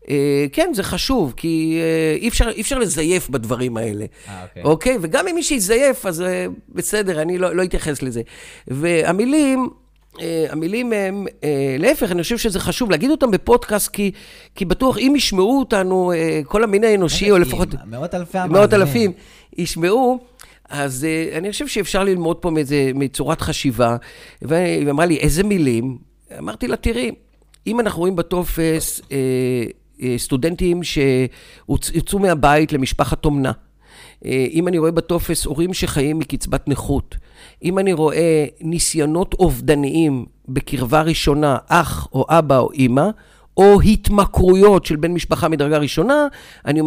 [0.03, 0.07] uh,
[0.51, 1.79] כן, זה חשוב, כי
[2.17, 4.05] uh, אי, אפשר, אי אפשר לזייף בדברים האלה.
[4.43, 4.63] אוקיי.
[4.63, 4.97] אוקיי?
[5.01, 6.23] וגם אם מי שיזייף, אז uh,
[6.69, 8.21] בסדר, אני לא, לא אתייחס לזה.
[8.67, 9.69] והמילים...
[10.21, 14.11] אה, המילים הם, אה, להפך, אני חושב שזה חשוב להגיד אותם בפודקאסט, כי,
[14.55, 17.69] כי בטוח אם ישמעו אותנו, אה, כל המין האנושי, או לפחות...
[17.85, 18.61] מאות אלפי המאזינים.
[18.61, 19.11] מאות אלפים
[19.57, 20.19] ישמעו,
[20.69, 23.95] אז אני חושב שאפשר ללמוד פה מאיזה, מצורת חשיבה.
[24.41, 25.97] והיא אמרה לי, איזה מילים?
[26.39, 27.11] אמרתי לה, תראי,
[27.67, 29.01] אם אנחנו רואים בטופס
[30.17, 33.51] סטודנטים שיצאו מהבית למשפחת אומנה,
[34.25, 37.15] אם אני רואה בטופס הורים שחיים מקצבת נכות,
[37.63, 43.09] אם אני רואה ניסיונות אובדניים בקרבה ראשונה, אח או אבא או אימא,
[43.57, 46.27] או התמכרויות של בן משפחה מדרגה ראשונה,
[46.65, 46.79] אני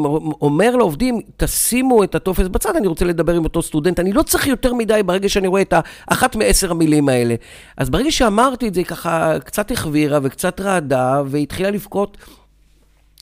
[0.42, 4.46] אומר לעובדים, תשימו את הטופס בצד, אני רוצה לדבר עם אותו סטודנט, אני לא צריך
[4.46, 5.74] יותר מדי ברגע שאני רואה את
[6.08, 7.34] האחת מעשר המילים האלה.
[7.76, 12.16] אז ברגע שאמרתי את זה, ככה קצת החבירה וקצת רעדה, והתחילה לבכות.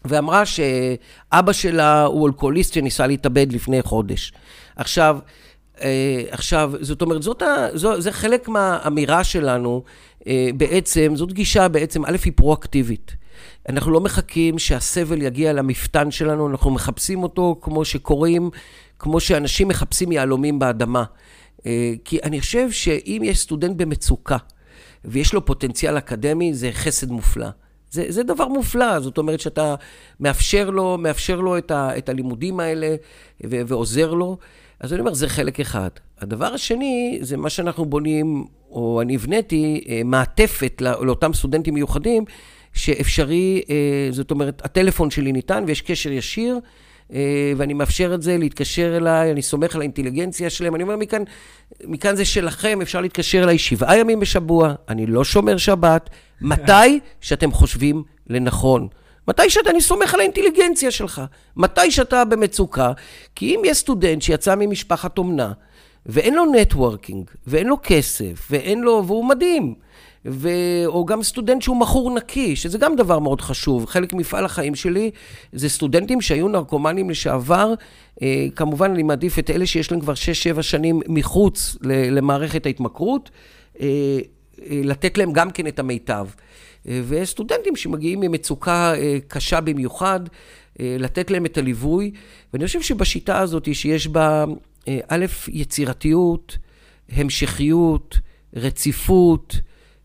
[0.09, 4.33] ואמרה שאבא שלה הוא אלכוהוליסט שניסה להתאבד לפני חודש.
[4.77, 5.19] עכשיו,
[5.83, 9.83] אה, עכשיו, זאת אומרת, זאת ה, זו, זה חלק מהאמירה שלנו,
[10.27, 13.17] אה, בעצם, זאת גישה בעצם, א', היא פרואקטיבית.
[13.69, 18.51] אנחנו לא מחכים שהסבל יגיע למפתן שלנו, אנחנו מחפשים אותו כמו שקוראים,
[18.99, 21.05] כמו שאנשים מחפשים יהלומים באדמה.
[21.67, 24.37] אה, כי אני חושב שאם יש סטודנט במצוקה,
[25.05, 27.49] ויש לו פוטנציאל אקדמי, זה חסד מופלא.
[27.91, 29.75] זה, זה דבר מופלא, זאת אומרת שאתה
[30.21, 32.97] מאפשר לו, מאפשר לו את, ה, את הלימודים האלה
[33.45, 34.39] ו, ועוזר לו.
[34.81, 35.89] אז אני אומר, זה חלק אחד.
[36.21, 42.25] הדבר השני, זה מה שאנחנו בונים, או אני הבניתי, אה, מעטפת לא, לאותם סטודנטים מיוחדים,
[42.73, 46.59] שאפשרי, אה, זאת אומרת, הטלפון שלי ניתן ויש קשר ישיר.
[47.13, 50.75] אה, ואני מאפשר את זה, להתקשר אליי, אני סומך על האינטליגנציה שלהם.
[50.75, 51.23] אני אומר, מכאן,
[51.85, 57.53] מכאן זה שלכם, אפשר להתקשר אליי שבעה ימים בשבוע, אני לא שומר שבת, מתי שאתם
[57.53, 58.89] חושבים לנכון.
[59.29, 61.23] מתי שאתה, אני סומך על האינטליגנציה שלך.
[61.57, 62.93] מתי שאתה במצוקה,
[63.35, 65.53] כי אם יש סטודנט שיצא ממשפחת אומנה,
[66.07, 69.75] ואין לו networking, ואין לו כסף, ואין לו, והוא מדהים,
[70.27, 70.49] ו...
[70.87, 73.87] או גם סטודנט שהוא מכור נקי, שזה גם דבר מאוד חשוב.
[73.87, 75.11] חלק ממפעל החיים שלי
[75.53, 77.75] זה סטודנטים שהיו נרקומנים לשעבר.
[78.23, 80.13] אה, כמובן, אני מעדיף את אלה שיש להם כבר
[80.59, 83.31] 6-7 שנים מחוץ למערכת ההתמכרות,
[83.81, 84.19] אה,
[84.67, 86.27] לתת להם גם כן את המיטב.
[86.87, 88.93] וסטודנטים שמגיעים ממצוקה
[89.29, 90.21] קשה במיוחד,
[90.79, 92.11] לתת להם את הליווי.
[92.53, 94.45] ואני חושב שבשיטה הזאת, שיש בה,
[95.09, 96.59] א', יצירתיות,
[97.09, 98.19] המשכיות,
[98.55, 99.57] רציפות,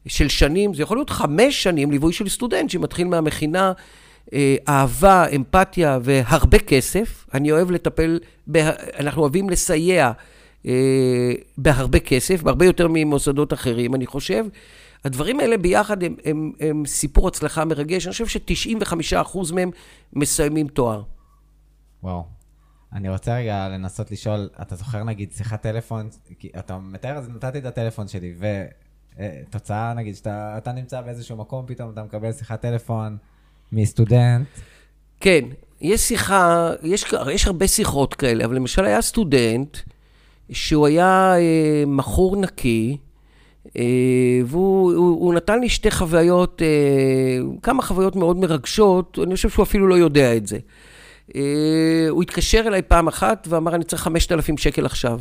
[0.08, 3.72] של שנים, זה יכול להיות חמש שנים ליווי של סטודנט שמתחיל מהמכינה,
[4.34, 7.26] אה, אהבה, אמפתיה והרבה כסף.
[7.34, 10.12] אני אוהב לטפל, בה, אנחנו אוהבים לסייע אה,
[11.58, 14.46] בהרבה כסף, בהרבה יותר ממוסדות אחרים, אני חושב.
[15.06, 18.06] הדברים האלה ביחד הם, הם, הם סיפור הצלחה מרגש.
[18.06, 19.72] אני חושב ש-95% מהם
[20.14, 21.04] מסיימים תואר.
[22.04, 22.24] וואו.
[22.94, 26.10] אני רוצה רגע לנסות לשאול, אתה זוכר נגיד שיחת טלפון,
[26.60, 28.46] אתה מתאר, אז נתתי את הטלפון שלי, ו...
[29.20, 33.18] אה, נגיד, שאתה נמצא באיזשהו מקום, פתאום אתה מקבל שיחת טלפון
[33.72, 34.48] מסטודנט.
[35.20, 35.46] כן,
[35.82, 39.78] יש שיחה, יש, יש הרבה שיחות כאלה, אבל למשל היה סטודנט
[40.52, 42.98] שהוא היה אה, מכור נקי,
[43.78, 43.84] אה,
[44.46, 46.68] והוא הוא, הוא נתן לי שתי חוויות, אה,
[47.62, 50.58] כמה חוויות מאוד מרגשות, אני חושב שהוא אפילו לא יודע את זה.
[51.36, 51.42] אה,
[52.10, 55.20] הוא התקשר אליי פעם אחת ואמר, אני צריך 5,000 שקל עכשיו.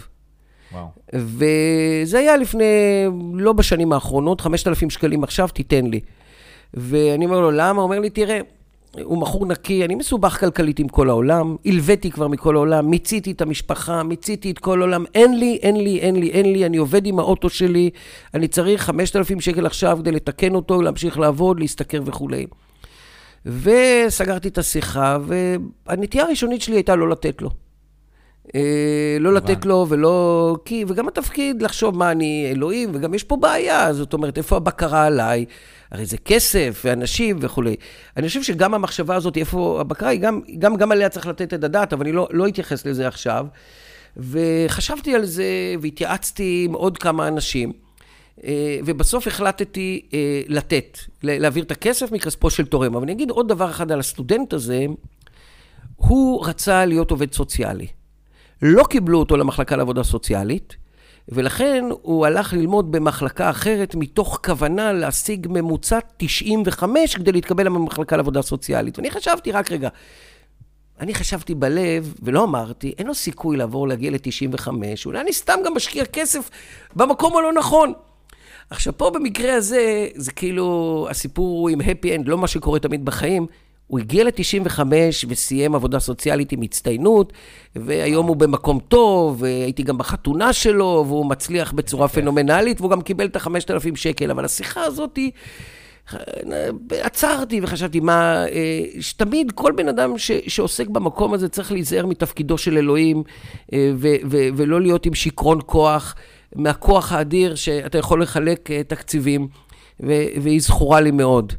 [0.72, 0.86] וואו.
[1.12, 2.64] וזה היה לפני,
[3.34, 6.00] לא בשנים האחרונות, 5,000 שקלים עכשיו, תיתן לי.
[6.74, 7.82] ואני אומר לו, למה?
[7.82, 8.40] הוא אומר לי, תראה,
[9.02, 13.42] הוא מכור נקי, אני מסובך כלכלית עם כל העולם, הלוויתי כבר מכל העולם, מיציתי את
[13.42, 17.06] המשפחה, מיציתי את כל העולם, אין לי, אין לי, אין לי, אין לי, אני עובד
[17.06, 17.90] עם האוטו שלי,
[18.34, 22.46] אני צריך 5,000 שקל עכשיו כדי לתקן אותו, להמשיך לעבוד, להשתכר וכולי.
[23.46, 25.18] וסגרתי את השיחה,
[25.86, 27.50] והנטייה הראשונית שלי הייתה לא לתת לו.
[28.54, 30.56] אה, לא לתת לו ולא...
[30.64, 35.06] כי, וגם התפקיד לחשוב מה אני אלוהים, וגם יש פה בעיה, זאת אומרת, איפה הבקרה
[35.06, 35.44] עליי?
[35.90, 37.76] הרי זה כסף ואנשים וכולי.
[38.16, 41.64] אני חושב שגם המחשבה הזאת, איפה הבקרה, היא גם, גם, גם עליה צריך לתת את
[41.64, 43.46] הדעת, אבל אני לא, לא אתייחס לזה עכשיו.
[44.16, 45.44] וחשבתי על זה
[45.82, 47.72] והתייעצתי עם עוד כמה אנשים,
[48.44, 52.94] אה, ובסוף החלטתי אה, לתת, להעביר את הכסף מכספו של תורם.
[52.94, 54.86] אבל אני אגיד עוד דבר אחד על הסטודנט הזה,
[55.96, 57.86] הוא רצה להיות עובד סוציאלי.
[58.62, 60.76] לא קיבלו אותו למחלקה לעבודה סוציאלית,
[61.28, 68.42] ולכן הוא הלך ללמוד במחלקה אחרת מתוך כוונה להשיג ממוצע 95 כדי להתקבל למחלקה לעבודה
[68.42, 68.98] סוציאלית.
[68.98, 69.88] ואני חשבתי, רק רגע,
[71.00, 74.68] אני חשבתי בלב, ולא אמרתי, אין לו סיכוי לעבור להגיע ל-95,
[75.06, 76.50] אולי אני סתם גם משקיע כסף
[76.96, 77.92] במקום הלא נכון.
[78.70, 83.04] עכשיו, פה במקרה הזה, זה כאילו, הסיפור הוא עם happy end, לא מה שקורה תמיד
[83.04, 83.46] בחיים.
[83.92, 84.80] הוא הגיע ל-95
[85.28, 87.32] וסיים עבודה סוציאלית עם הצטיינות,
[87.76, 93.26] והיום הוא במקום טוב, והייתי גם בחתונה שלו, והוא מצליח בצורה פנומנלית, והוא גם קיבל
[93.26, 94.30] את ה-5,000 שקל.
[94.30, 95.18] אבל השיחה הזאת,
[96.90, 102.58] עצרתי וחשבתי, מה, אה, שתמיד כל בן אדם ש, שעוסק במקום הזה צריך להיזהר מתפקידו
[102.58, 103.22] של אלוהים,
[103.72, 106.14] אה, ו, ו, ולא להיות עם שיכרון כוח,
[106.56, 109.48] מהכוח האדיר שאתה יכול לחלק אה, תקציבים,
[110.00, 111.52] והיא זכורה לי מאוד.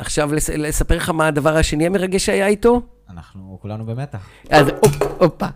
[0.00, 2.82] עכשיו לספר לך מה הדבר השני המרגש שהיה איתו?
[3.10, 4.18] אנחנו כולנו במתח.
[4.50, 4.66] אז
[5.18, 5.46] הופה.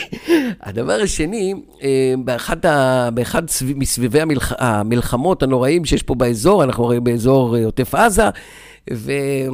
[0.66, 3.42] הדבר השני, אה, באחד, ה, באחד
[3.74, 8.28] מסביבי המלח, המלחמות הנוראים שיש פה באזור, אנחנו הרי באזור אה, עוטף עזה,
[8.90, 9.48] אה,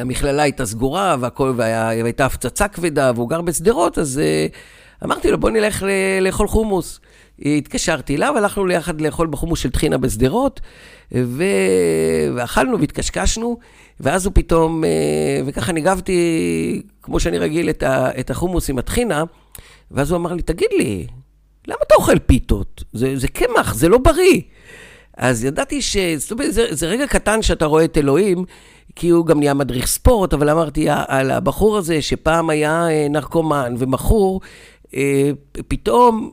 [0.00, 4.20] המכללה הייתה סגורה והכל, והייתה הפצצה כבדה, והוא גר בשדרות, אז
[5.04, 5.84] אמרתי לו, בוא נלך
[6.20, 7.00] לאכול חומוס.
[7.42, 10.60] התקשרתי אליו, הלכנו יחד לאכול בחומוס של טחינה בשדרות,
[11.12, 11.44] ו...
[12.36, 13.58] ואכלנו והתקשקשנו,
[14.00, 18.20] ואז הוא פתאום, אה, וככה ניגבתי, כמו שאני רגיל, את, ה...
[18.20, 19.24] את החומוס עם הטחינה,
[19.90, 21.06] ואז הוא אמר לי, תגיד לי,
[21.68, 22.84] למה אתה אוכל פיתות?
[22.92, 24.40] זה קמח, זה לא בריא.
[25.16, 25.96] אז ידעתי ש...
[26.16, 28.44] זאת אומרת, זה, זה רגע קטן שאתה רואה את אלוהים,
[28.96, 33.74] כי הוא גם נהיה מדריך ספורט, אבל אמרתי על הבחור הזה שפעם היה אה, נרקומן
[33.78, 34.40] ומכור,
[34.94, 35.30] אה,
[35.68, 36.30] פתאום,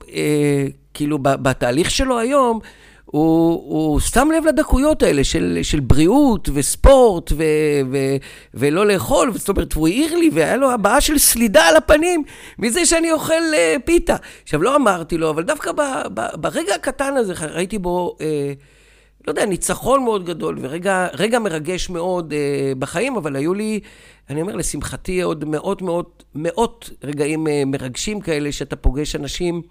[0.96, 2.60] כאילו בתהליך שלו היום,
[3.06, 7.44] הוא, הוא שם לב לדקויות האלה של, של בריאות וספורט ו,
[7.92, 7.98] ו,
[8.54, 12.24] ולא לאכול, זאת אומרת, הוא העיר לי והיה לו הבעה של סלידה על הפנים
[12.60, 14.16] מזה שאני אוכל uh, פיתה.
[14.44, 15.82] עכשיו, לא אמרתי לו, אבל דווקא ב,
[16.14, 18.16] ב, ברגע הקטן הזה ראיתי בו...
[18.20, 18.24] Uh,
[19.28, 23.80] לא יודע, ניצחון מאוד גדול ורגע מרגש מאוד uh, בחיים, אבל היו לי,
[24.30, 29.62] אני אומר, לשמחתי עוד מאות מאות מאות רגעים uh, מרגשים כאלה, שאתה פוגש אנשים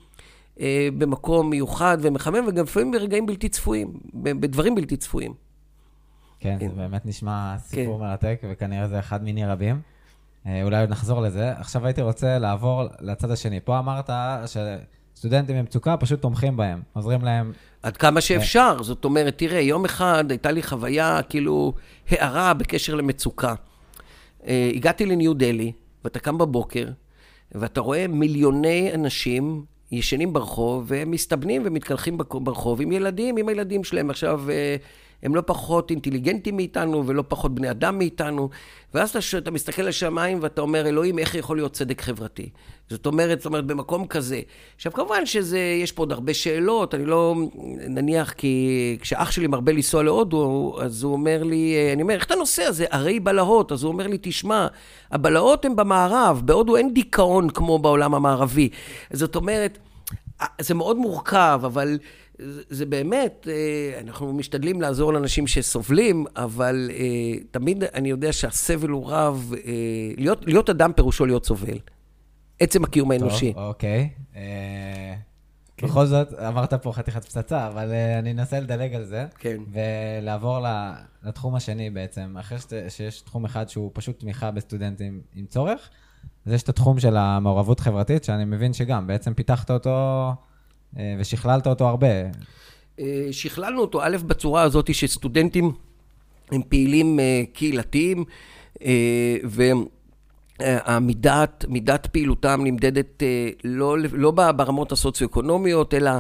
[0.57, 0.61] uh,
[0.99, 5.35] במקום מיוחד ומחמם, וגם לפעמים ברגעים בלתי צפויים, בדברים בלתי צפויים.
[6.41, 6.69] כן, כן.
[6.69, 8.05] זה באמת נשמע סיפור כן.
[8.05, 9.81] מרתק, וכנראה זה אחד מיני רבים.
[10.45, 11.53] Uh, אולי עוד נחזור לזה.
[11.53, 13.61] עכשיו הייתי רוצה לעבור לצד השני.
[13.61, 14.11] פה אמרת
[14.47, 14.57] ש...
[15.17, 17.53] סטודנטים במצוקה, פשוט תומכים בהם, עוזרים להם.
[17.83, 18.83] עד כמה שאפשר.
[18.83, 21.73] זאת אומרת, תראה, יום אחד הייתה לי חוויה, כאילו,
[22.09, 23.55] הערה בקשר למצוקה.
[24.41, 25.73] Uh, הגעתי לניו דלי,
[26.05, 26.89] ואתה קם בבוקר,
[27.53, 29.65] ואתה רואה מיליוני אנשים
[29.99, 34.11] ישנים ברחוב, והם מסתבנים ומתקלחים ברחוב עם ילדים, עם הילדים שלהם.
[34.11, 34.53] עכשיו, uh,
[35.25, 38.49] הם לא פחות אינטליגנטים מאיתנו ולא פחות בני אדם מאיתנו.
[38.95, 42.49] ואז אתה, אתה מסתכל לשמיים ואתה אומר, אלוהים, איך יכול להיות צדק חברתי?
[42.91, 44.41] זאת אומרת, זאת אומרת, במקום כזה.
[44.77, 47.35] עכשיו, כמובן שיש פה עוד הרבה שאלות, אני לא...
[47.89, 52.35] נניח, כי כשאח שלי מרבה לנסוע להודו, אז הוא אומר לי, אני אומר, איך אתה
[52.35, 52.73] נוסע?
[52.73, 53.73] זה ערי בלהות.
[53.73, 54.67] אז הוא אומר לי, תשמע,
[55.11, 58.69] הבלהות הן במערב, בהודו אין דיכאון כמו בעולם המערבי.
[59.13, 59.79] זאת אומרת,
[60.61, 61.99] זה מאוד מורכב, אבל...
[62.69, 69.11] זה באמת, אה, אנחנו משתדלים לעזור לאנשים שסובלים, אבל אה, תמיד אני יודע שהסבל הוא
[69.11, 69.53] רב.
[69.67, 69.73] אה,
[70.17, 71.79] להיות, להיות אדם פירושו להיות סובל.
[72.61, 73.53] עצם הקיום האנושי.
[73.53, 74.11] טוב, אוקיי.
[75.77, 75.87] כן.
[75.87, 79.27] בכל זאת, אמרת פה חתיכת פצצה, אבל אני אנסה לדלג על זה.
[79.39, 79.57] כן.
[79.73, 80.59] ולעבור
[81.23, 82.37] לתחום השני בעצם.
[82.41, 85.91] אחרי שיש תחום אחד שהוא פשוט תמיכה בסטודנטים עם צורך,
[86.47, 90.31] אז יש את התחום של המעורבות חברתית, שאני מבין שגם, בעצם פיתחת אותו...
[90.99, 92.07] אה, ושכללת אותו הרבה.
[93.01, 95.73] אה, שכללנו אותו, א', בצורה הזאת שסטודנטים
[96.51, 98.25] הם פעילים אה, קהילתיים,
[100.61, 103.23] והמידת, מידת פעילותם נמדדת
[103.65, 106.11] לא, לא ברמות הסוציו-אקונומיות, אלא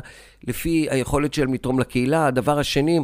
[0.44, 2.26] לפי היכולת שלהם לתרום לקהילה.
[2.26, 3.00] הדבר השני,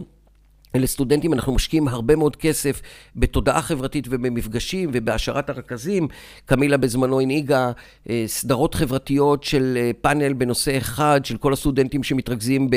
[0.74, 2.80] אלה סטודנטים, אנחנו משקיעים הרבה מאוד כסף
[3.16, 6.08] בתודעה חברתית ובמפגשים ובהשארת הרכזים.
[6.44, 7.72] קמילה בזמנו הנהיגה
[8.10, 12.70] אה, סדרות חברתיות של אה, פאנל בנושא אחד, של כל הסטודנטים שמתרכזים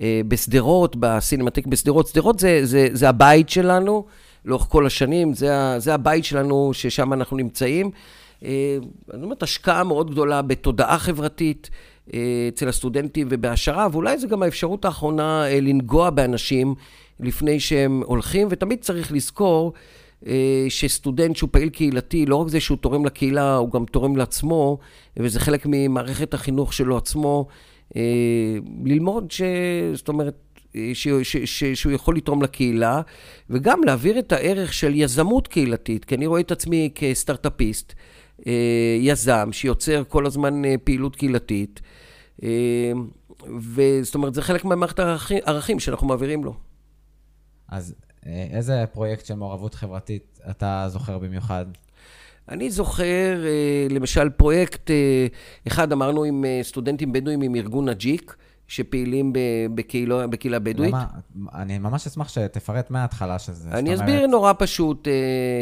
[0.00, 2.06] אה, בשדרות, בסינמטק בשדרות.
[2.06, 4.04] שדרות זה, זה, זה הבית שלנו
[4.44, 7.90] לאורך כל השנים, זה, זה הבית שלנו ששם אנחנו נמצאים.
[8.42, 11.70] אני אומרת, השקעה מאוד גדולה בתודעה חברתית.
[12.48, 16.74] אצל הסטודנטים ובהשערה, ואולי זו גם האפשרות האחרונה לנגוע באנשים
[17.22, 19.72] לפני שהם הולכים, ותמיד צריך לזכור
[20.26, 24.78] אה, שסטודנט שהוא פעיל קהילתי, לא רק זה שהוא תורם לקהילה, הוא גם תורם לעצמו,
[25.16, 27.46] וזה חלק ממערכת החינוך שלו עצמו,
[27.96, 28.02] אה,
[28.84, 29.42] ללמוד ש...
[29.94, 30.36] זאת אומרת,
[30.76, 33.00] אה, ש, ש, ש, שהוא יכול לתרום לקהילה,
[33.50, 37.92] וגם להעביר את הערך של יזמות קהילתית, כי אני רואה את עצמי כסטארט-אפיסט,
[39.00, 41.80] יזם, שיוצר כל הזמן פעילות קהילתית,
[43.58, 46.69] וזאת אומרת, זה חלק מהמערכת הערכים שאנחנו מעבירים לו.
[47.70, 47.94] אז
[48.26, 51.66] אה, איזה פרויקט של מעורבות חברתית אתה זוכר במיוחד?
[52.48, 55.26] אני זוכר, אה, למשל, פרויקט אה,
[55.66, 58.36] אחד, אמרנו עם סטודנטים בדואים עם ארגון אג'יק,
[58.68, 59.32] שפעילים
[59.74, 60.94] בקהילה, בקהילה בדואית.
[60.94, 61.06] למה?
[61.54, 63.70] אני ממש אשמח שתפרט מההתחלה של זה.
[63.70, 64.30] אני אסביר אומרת...
[64.30, 65.08] נורא פשוט.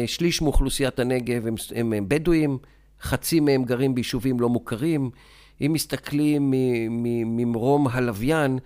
[0.05, 2.57] שליש מאוכלוסיית הנגב הם, הם, הם בדואים,
[3.01, 5.09] חצי מהם גרים ביישובים לא מוכרים.
[5.61, 6.53] אם מסתכלים
[7.25, 8.59] ממרום הלוויין,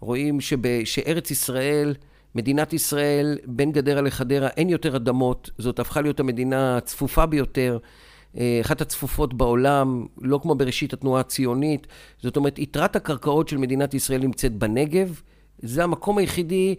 [0.00, 1.94] רואים שב, שארץ ישראל...
[2.34, 7.78] מדינת ישראל, בין גדרה לחדרה, אין יותר אדמות, זאת הפכה להיות המדינה הצפופה ביותר,
[8.38, 11.86] אה, אחת הצפופות בעולם, לא כמו בראשית התנועה הציונית.
[12.22, 15.20] זאת אומרת, יתרת הקרקעות של מדינת ישראל נמצאת בנגב.
[15.62, 16.74] זה המקום היחידי,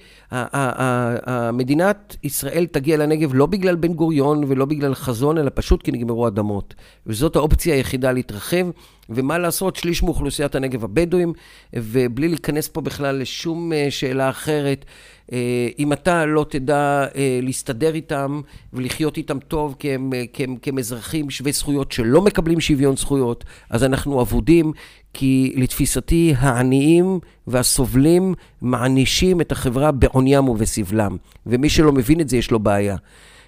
[1.53, 6.27] מדינת ישראל תגיע לנגב לא בגלל בן גוריון ולא בגלל חזון, אלא פשוט כי נגמרו
[6.27, 6.73] אדמות.
[7.07, 8.67] וזאת האופציה היחידה להתרחב.
[9.09, 11.33] ומה לעשות, שליש מאוכלוסיית הנגב הבדואים,
[11.73, 14.85] ובלי להיכנס פה בכלל לשום אה, שאלה אחרת,
[15.31, 18.41] אה, אם אתה לא תדע אה, להסתדר איתם
[18.73, 22.97] ולחיות איתם טוב כי הם, כי הם, כי הם אזרחים שווי זכויות שלא מקבלים שוויון
[22.97, 24.73] זכויות, אז אנחנו אבודים,
[25.13, 31.17] כי לתפיסתי העניים והסובלים מענישים את החברה בעוניים ובסבלם.
[31.45, 32.95] ומי שלא מבין את זה, יש לו בעיה.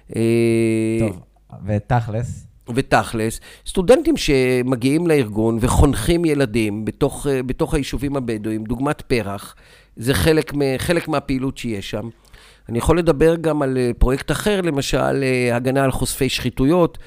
[0.06, 1.20] טוב,
[1.66, 2.46] ותכלס?
[2.74, 9.54] ותכלס, סטודנטים שמגיעים לארגון וחונכים ילדים בתוך, בתוך היישובים הבדואים, דוגמת פרח,
[9.96, 12.08] זה חלק, חלק מהפעילות שיש שם.
[12.68, 16.98] אני יכול לדבר גם על אה, פרויקט אחר, למשל, אה, הגנה על חושפי שחיתויות.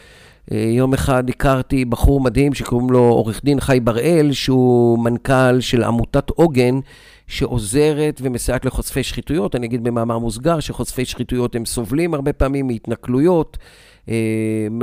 [0.52, 5.84] אה, יום אחד הכרתי בחור מדהים שקוראים לו עורך דין חי בראל, שהוא מנכ"ל של
[5.84, 6.80] עמותת עוגן,
[7.28, 9.56] שעוזרת ומסייעת לחושפי שחיתויות.
[9.56, 13.58] אני אגיד במאמר מוסגר שחושפי שחיתויות הם סובלים הרבה פעמים מהתנכלויות,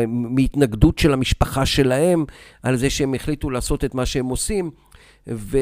[0.08, 2.24] מהתנגדות של המשפחה שלהם,
[2.62, 4.70] על זה שהם החליטו לעשות את מה שהם עושים.
[5.26, 5.58] ו...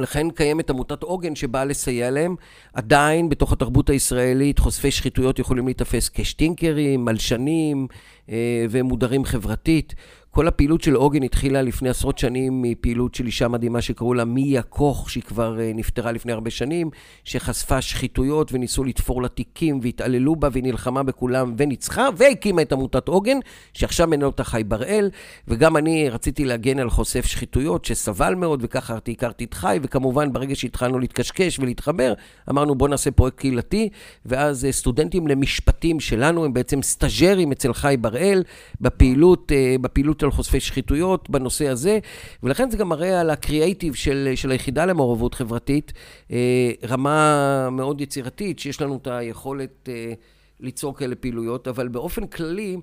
[0.00, 2.36] לכן קיימת עמותת עוגן שבאה לסייע להם.
[2.72, 7.86] עדיין בתוך התרבות הישראלית חושפי שחיתויות יכולים להיתפס כשטינקרים, מלשנים
[8.30, 9.94] אה, ומודרים חברתית.
[10.38, 14.62] כל הפעילות של עוגן התחילה לפני עשרות שנים מפעילות של אישה מדהימה שקראו לה מיה
[14.62, 16.90] קוך, שהיא כבר אה, נפטרה לפני הרבה שנים,
[17.24, 23.08] שחשפה שחיתויות וניסו לתפור לה תיקים והתעללו בה והיא נלחמה בכולם וניצחה, והקימה את עמותת
[23.08, 23.38] עוגן,
[23.74, 25.10] שעכשיו מנהל אותה חי בראל,
[25.48, 30.54] וגם אני רציתי להגן על חושף שחיתויות שסבל מאוד, וככה הכרתי את חי, וכמובן ברגע
[30.54, 32.12] שהתחלנו להתקשקש ולהתחבר,
[32.50, 33.88] אמרנו בוא נעשה פרויקט קהילתי,
[34.26, 38.42] ואז אה, סטודנטים למשפטים שלנו הם בעצם סטאג'רים אצל חי בראל,
[38.80, 41.98] בפעילות, אה, בפעילות על חושפי שחיתויות בנושא הזה,
[42.42, 45.92] ולכן זה גם מראה על הקריאייטיב של, של היחידה למעורבות חברתית,
[46.30, 50.12] אה, רמה מאוד יצירתית, שיש לנו את היכולת אה,
[50.60, 52.76] ליצור כאלה פעילויות, אבל באופן כללי,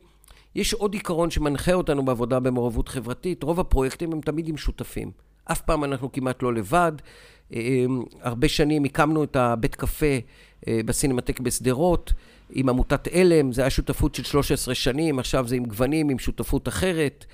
[0.55, 5.11] יש עוד עיקרון שמנחה אותנו בעבודה במעורבות חברתית, רוב הפרויקטים הם תמיד עם שותפים.
[5.45, 6.91] אף פעם אנחנו כמעט לא לבד.
[7.53, 7.85] אה,
[8.21, 10.15] הרבה שנים הקמנו את הבית קפה
[10.67, 12.13] בסינמטק בשדרות.
[12.49, 16.67] עם עמותת עלם, זה היה שותפות של 13 שנים, עכשיו זה עם גוונים, עם שותפות
[16.67, 17.25] אחרת.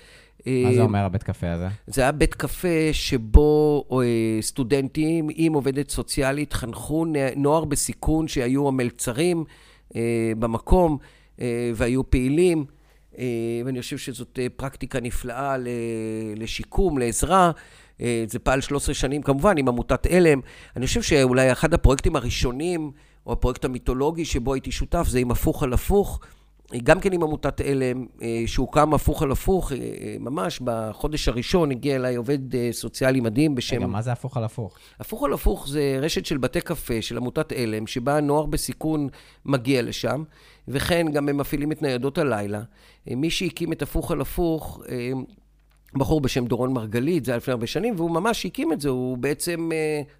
[0.45, 1.67] מה זה אומר הבית קפה הזה?
[1.87, 9.43] זה היה בית קפה שבו אה, סטודנטים עם עובדת סוציאלית חנכו נוער בסיכון שהיו המלצרים
[9.95, 10.97] אה, במקום
[11.41, 12.65] אה, והיו פעילים.
[13.65, 15.55] ואני חושב שזאת פרקטיקה נפלאה
[16.35, 17.51] לשיקום, לעזרה.
[18.27, 20.39] זה פעל 13 שנים, כמובן, עם עמותת עלם.
[20.75, 22.91] אני חושב שאולי אחד הפרויקטים הראשונים
[23.25, 26.19] או הפרויקט המיתולוגי שבו הייתי שותף, זה עם הפוך על הפוך.
[26.83, 29.77] גם כן עם עמותת עלם, אה, שהוקם הפוך על הפוך, אה,
[30.19, 33.77] ממש בחודש הראשון הגיע אליי עובד אה, סוציאלי מדהים בשם...
[33.77, 34.77] רגע, מה זה הפוך על הפוך?
[34.99, 39.07] הפוך על הפוך זה רשת של בתי קפה של עמותת עלם, שבה נוער בסיכון
[39.45, 40.23] מגיע לשם,
[40.67, 42.61] וכן גם הם מפעילים את ניידות הלילה.
[43.07, 44.81] מי שהקים את הפוך על הפוך,
[45.93, 49.17] בחור בשם דורון מרגלית, זה היה לפני הרבה שנים, והוא ממש הקים את זה, הוא
[49.17, 49.69] בעצם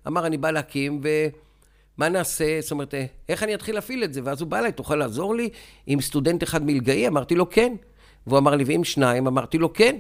[0.08, 1.08] אמר, אני בא להקים, ו...
[2.02, 2.62] מה נעשה?
[2.62, 2.94] זאת אומרת,
[3.30, 4.22] איך אני אתחיל להפעיל את זה?
[4.24, 5.50] ואז הוא בא אליי, תוכל לעזור לי
[5.88, 7.08] עם סטודנט אחד מלגאי?
[7.08, 7.74] אמרתי לו, כן.
[8.28, 9.28] והוא אמר לי, ואם שניים?
[9.28, 9.96] אמרתי לו, כן.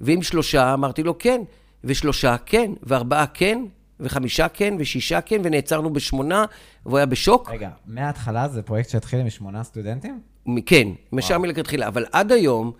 [0.00, 0.74] ואם שלושה?
[0.74, 1.40] אמרתי לו, כן.
[1.84, 2.72] ושלושה, כן.
[2.82, 3.64] וארבעה, כן.
[4.00, 6.44] וחמישה כן, ושישה כן, ונעצרנו בשמונה,
[6.86, 7.50] והוא היה בשוק.
[7.50, 10.20] רגע, מההתחלה זה פרויקט שהתחיל עם שמונה סטודנטים?
[10.66, 11.88] כן, משם מלכתחילה.
[11.88, 12.72] אבל עד היום,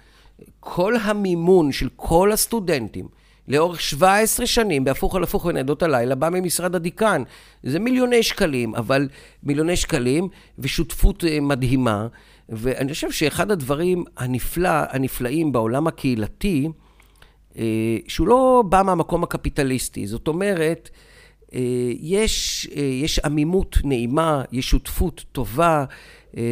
[0.60, 3.08] כל המימון של כל הסטודנטים,
[3.48, 7.22] לאורך 17 שנים, בהפוך על הפוך בניידות הלילה, בא ממשרד הדיקן.
[7.62, 9.08] זה מיליוני שקלים, אבל
[9.42, 10.28] מיליוני שקלים,
[10.58, 12.06] ושותפות אה, מדהימה.
[12.48, 16.68] ואני חושב שאחד הדברים הנפלא, הנפלאים בעולם הקהילתי,
[17.58, 17.62] אה,
[18.08, 20.06] שהוא לא בא מהמקום הקפיטליסטי.
[20.06, 20.90] זאת אומרת,
[21.54, 21.60] אה,
[22.00, 22.66] יש,
[23.02, 25.84] יש עמימות נעימה, יש שותפות טובה.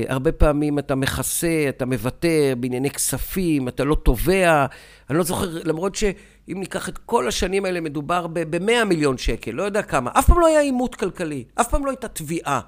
[0.09, 4.67] הרבה פעמים אתה מכסה, אתה מוותר בענייני כספים, אתה לא תובע.
[5.11, 6.05] אני לא זוכר, למרות ש...
[6.49, 10.11] אם ניקח את כל השנים האלה, מדובר ב-100 מיליון שקל, לא יודע כמה.
[10.15, 12.61] אף פעם לא היה עימות כלכלי, אף פעם לא הייתה תביעה.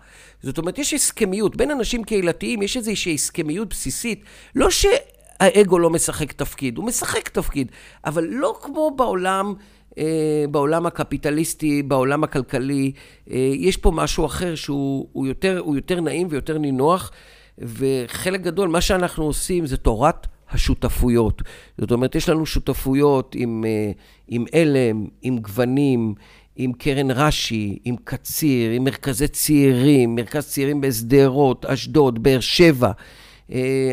[0.42, 1.56] זאת אומרת, יש הסכמיות.
[1.56, 4.24] בין אנשים קהילתיים יש איזושהי הסכמיות בסיסית.
[4.54, 7.72] לא שהאגו לא משחק תפקיד, הוא משחק תפקיד,
[8.04, 9.54] אבל לא כמו בעולם...
[9.98, 12.92] אה, בעולם הקפיטליסטי, בעולם הכלכלי,
[13.30, 17.10] אה, יש פה משהו אחר שהוא יותר, יותר נעים ויותר נינוח,
[17.58, 21.42] וחלק גדול, מה שאנחנו עושים זה תורת השותפויות.
[21.78, 23.92] זאת אומרת, יש לנו שותפויות עם, אה,
[24.28, 26.14] עם עלם, עם גוונים,
[26.56, 32.90] עם קרן רש"י, עם קציר, עם מרכזי צעירים, מרכז צעירים בשדרות, אשדוד, באר שבע.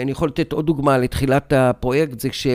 [0.01, 2.47] אני יכול לתת עוד דוגמה לתחילת הפרויקט, זה כש...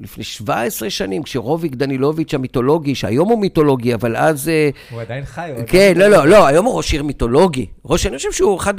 [0.00, 4.48] לפני 17 שנים, כשרוביק דנילוביץ' המיתולוגי, שהיום הוא מיתולוגי, אבל אז...
[4.48, 5.50] אה, הוא עדיין חי.
[5.56, 7.66] הוא כן, לא, לא, לא, היום הוא ראש עיר מיתולוגי.
[7.84, 8.74] ראש, אני חושב שהוא אחד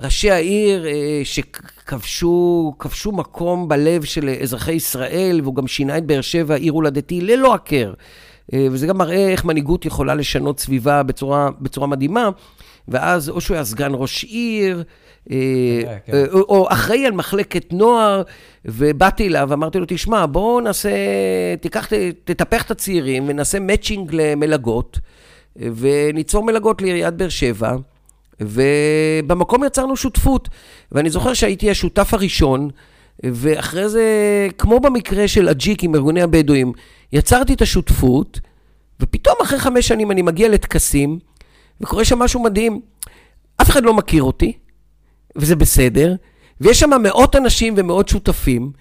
[0.00, 2.72] ראשי העיר אה, שכבשו
[3.12, 7.92] מקום בלב של אזרחי ישראל, והוא גם שינה את באר שבע, עיר הולדתי, ללא הכר.
[8.54, 12.30] אה, וזה גם מראה איך מנהיגות יכולה לשנות סביבה בצורה, בצורה מדהימה.
[12.88, 14.82] ואז או שהוא היה סגן ראש עיר,
[15.30, 15.36] אה,
[16.06, 16.12] כן.
[16.12, 18.22] אה, או אחראי על מחלקת נוער,
[18.64, 20.90] ובאתי אליו ואמרתי לו, תשמע, בואו נעשה,
[21.60, 21.88] תיקח,
[22.24, 24.98] תטפח את הצעירים ונעשה מאצ'ינג למלגות,
[25.56, 27.76] וניצור מלגות לעיריית באר שבע,
[28.40, 30.48] ובמקום יצרנו שותפות.
[30.92, 32.70] ואני זוכר שהייתי השותף הראשון,
[33.22, 34.04] ואחרי זה,
[34.58, 36.72] כמו במקרה של אג'יק עם ארגוני הבדואים,
[37.12, 38.40] יצרתי את השותפות,
[39.00, 41.18] ופתאום אחרי חמש שנים אני מגיע לטקסים,
[41.80, 42.80] וקורה שם משהו מדהים.
[43.62, 44.52] אף אחד לא מכיר אותי,
[45.36, 46.14] וזה בסדר,
[46.60, 48.72] ויש שם מאות אנשים ומאות שותפים,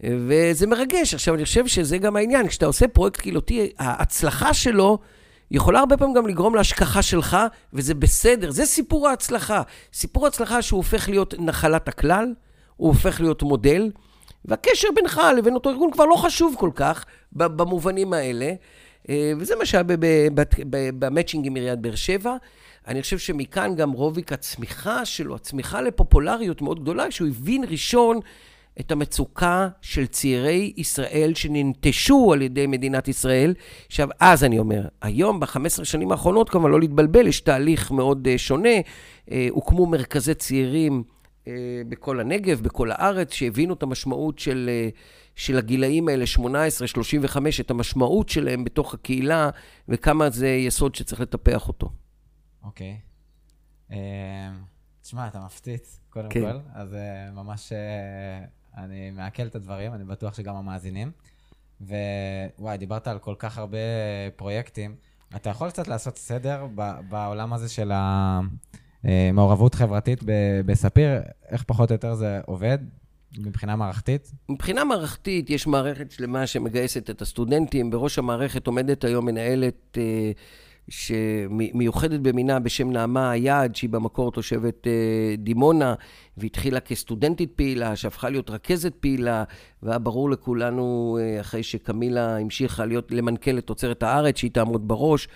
[0.00, 1.14] וזה מרגש.
[1.14, 4.98] עכשיו, אני חושב שזה גם העניין, כשאתה עושה פרויקט קהילתי, ההצלחה שלו
[5.50, 7.36] יכולה הרבה פעמים גם לגרום להשכחה שלך,
[7.72, 9.62] וזה בסדר, זה סיפור ההצלחה.
[9.92, 12.32] סיפור ההצלחה שהוא הופך להיות נחלת הכלל,
[12.78, 13.90] הוא הופך להיות מודל,
[14.44, 18.52] והקשר בינך לבין אותו ארגון כבר לא חשוב כל כך במובנים האלה.
[19.08, 19.84] אה, וזה מה שהיה
[20.98, 22.36] במצ'ינג עם עיריית באר שבע.
[22.88, 28.20] אני חושב שמכאן גם רוביק, הצמיחה שלו, הצמיחה לפופולריות מאוד גדולה, שהוא הבין ראשון
[28.80, 33.54] את המצוקה של צעירי ישראל שננטשו על ידי מדינת ישראל.
[33.86, 38.38] עכשיו, אז אני אומר, היום, ב-15 שנים האחרונות, כמובן, לא להתבלבל, יש תהליך מאוד uh,
[38.38, 38.78] שונה.
[39.26, 41.02] Uh, הוקמו מרכזי צעירים
[41.88, 44.70] בכל הנגב, בכל הארץ, שהבינו את המשמעות של...
[44.94, 44.98] Uh,
[45.38, 49.50] של הגילאים האלה, 18, 35, את המשמעות שלהם בתוך הקהילה,
[49.88, 51.90] וכמה זה יסוד שצריך לטפח אותו.
[52.62, 53.00] אוקיי.
[53.00, 53.92] Okay.
[53.92, 54.50] אה,
[55.02, 56.40] תשמע, אתה מפציץ, קודם כן.
[56.40, 56.96] כל, אז
[57.32, 57.72] ממש
[58.76, 61.10] אני מעכל את הדברים, אני בטוח שגם המאזינים.
[61.80, 63.78] ווואי, דיברת על כל כך הרבה
[64.36, 64.96] פרויקטים.
[65.36, 66.66] אתה יכול קצת לעשות סדר
[67.08, 67.92] בעולם הזה של
[69.04, 70.20] המעורבות חברתית
[70.66, 71.10] בספיר?
[71.48, 72.78] איך פחות או יותר זה עובד?
[73.38, 74.32] מבחינה מערכתית?
[74.48, 77.90] מבחינה מערכתית יש מערכת שלמה שמגייסת את הסטודנטים.
[77.90, 80.32] בראש המערכת עומדת היום מנהלת אה,
[80.88, 85.94] שמיוחדת במינה בשם נעמה היעד, שהיא במקור תושבת אה, דימונה,
[86.36, 89.44] והתחילה כסטודנטית פעילה, שהפכה להיות רכזת פעילה,
[89.82, 95.28] והיה ברור לכולנו, אה, אחרי שקמילה המשיכה להיות למנכ"ל את תוצרת הארץ, שהיא תעמוד בראש.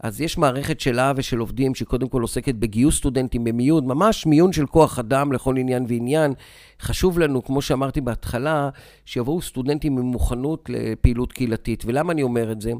[0.00, 4.66] אז יש מערכת שלה ושל עובדים שקודם כל עוסקת בגיוס סטודנטים במיון, ממש מיון של
[4.66, 6.32] כוח אדם לכל עניין ועניין.
[6.80, 8.70] חשוב לנו, כמו שאמרתי בהתחלה,
[9.04, 11.84] שיבואו סטודנטים עם מוכנות לפעילות קהילתית.
[11.86, 12.72] ולמה אני אומר את זה?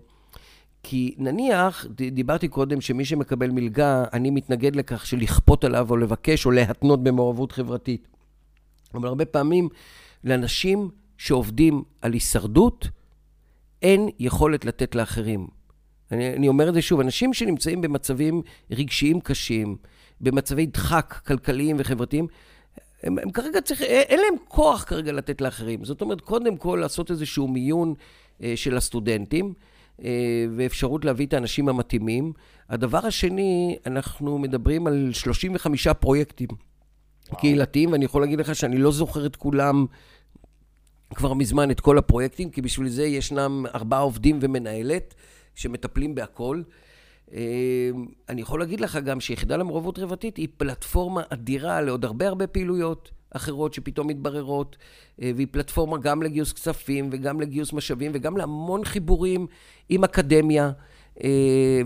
[0.82, 6.46] כי נניח, דיברתי קודם שמי שמקבל מלגה, אני מתנגד לכך של לכפות עליו או לבקש
[6.46, 8.08] או להתנות במעורבות חברתית.
[8.94, 9.68] אבל הרבה פעמים
[10.24, 12.88] לאנשים שעובדים על הישרדות,
[13.82, 15.59] אין יכולת לתת לאחרים.
[16.12, 19.76] אני, אני אומר את זה שוב, אנשים שנמצאים במצבים רגשיים קשים,
[20.20, 22.26] במצבי דחק כלכליים וחברתיים,
[23.02, 25.84] הם, הם כרגע צריכים, אין להם כוח כרגע לתת לאחרים.
[25.84, 27.94] זאת אומרת, קודם כל לעשות איזשהו מיון
[28.42, 29.54] אה, של הסטודנטים.
[30.04, 32.32] אה, ואפשרות להביא את האנשים המתאימים.
[32.68, 36.48] הדבר השני, אנחנו מדברים על 35 פרויקטים
[37.28, 37.40] וואו.
[37.40, 39.86] קהילתיים, ואני יכול להגיד לך שאני לא זוכר את כולם
[41.14, 45.14] כבר מזמן, את כל הפרויקטים, כי בשביל זה ישנם ארבעה עובדים ומנהלת
[45.60, 46.62] שמטפלים בהכל.
[47.32, 47.90] אה,
[48.28, 53.10] אני יכול להגיד לך גם שיחידה למעורבות חברתית היא פלטפורמה אדירה לעוד הרבה הרבה פעילויות.
[53.30, 54.76] אחרות שפתאום מתבררות,
[55.22, 59.46] אה, והיא פלטפורמה גם לגיוס כספים וגם לגיוס משאבים וגם להמון חיבורים
[59.88, 60.70] עם אקדמיה.
[61.24, 61.80] אה,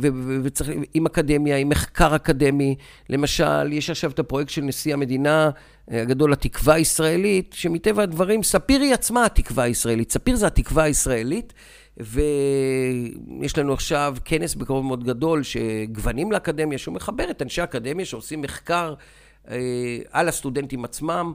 [0.45, 2.77] וצריך, עם אקדמיה, עם מחקר אקדמי.
[3.11, 5.51] למשל, יש עכשיו את הפרויקט של נשיא המדינה
[5.91, 10.13] אה, הגדול, התקווה הישראלית, שמטבע הדברים, ספיר היא עצמה התקווה הישראלית.
[10.13, 11.53] ספיר זה התקווה הישראלית,
[11.97, 18.41] ויש לנו עכשיו כנס בקרוב מאוד גדול, שגוונים לאקדמיה, שהוא מחבר את אנשי האקדמיה שעושים
[18.41, 18.95] מחקר
[19.49, 21.33] אה, על הסטודנטים עצמם,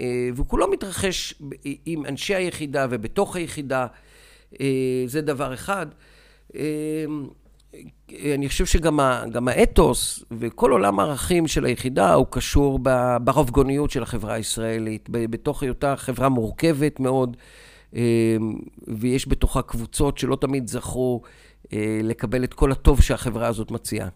[0.00, 1.34] אה, וכולו מתרחש
[1.86, 3.86] עם אנשי היחידה ובתוך היחידה,
[4.60, 4.66] אה,
[5.06, 5.86] זה דבר אחד.
[8.34, 12.78] אני חושב שגם האתוס וכל עולם הערכים של היחידה הוא קשור
[13.24, 17.36] ברבגוניות של החברה הישראלית, בתוך היותה חברה מורכבת מאוד,
[18.86, 21.22] ויש בתוכה קבוצות שלא תמיד זכו
[22.02, 24.08] לקבל את כל הטוב שהחברה הזאת מציעה.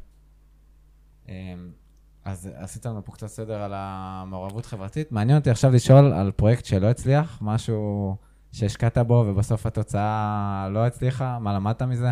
[2.25, 5.13] אז עשית לנו פה קצת סדר על המעורבות חברתית.
[5.13, 8.17] מעניין אותי עכשיו לשאול על פרויקט שלא הצליח, משהו
[8.53, 12.11] שהשקעת בו ובסוף התוצאה לא הצליחה, מה למדת מזה?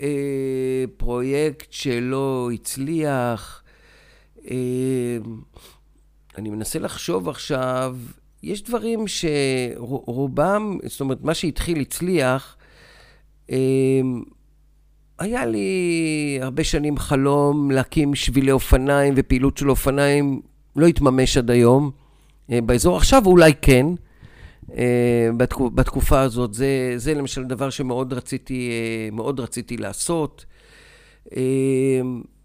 [0.00, 3.62] אה, פרויקט שלא הצליח,
[4.50, 5.18] אה,
[6.38, 7.96] אני מנסה לחשוב עכשיו
[8.42, 12.56] יש דברים שרובם, זאת אומרת, מה שהתחיל הצליח.
[13.50, 14.22] אמ,
[15.18, 20.40] היה לי הרבה שנים חלום להקים שבילי אופניים ופעילות של אופניים,
[20.76, 21.90] לא התממש עד היום.
[22.52, 23.86] אה, באזור עכשיו אולי כן,
[24.76, 25.28] אה,
[25.74, 26.54] בתקופה הזאת.
[26.54, 30.44] זה, זה למשל דבר שמאוד רציתי, אה, מאוד רציתי לעשות.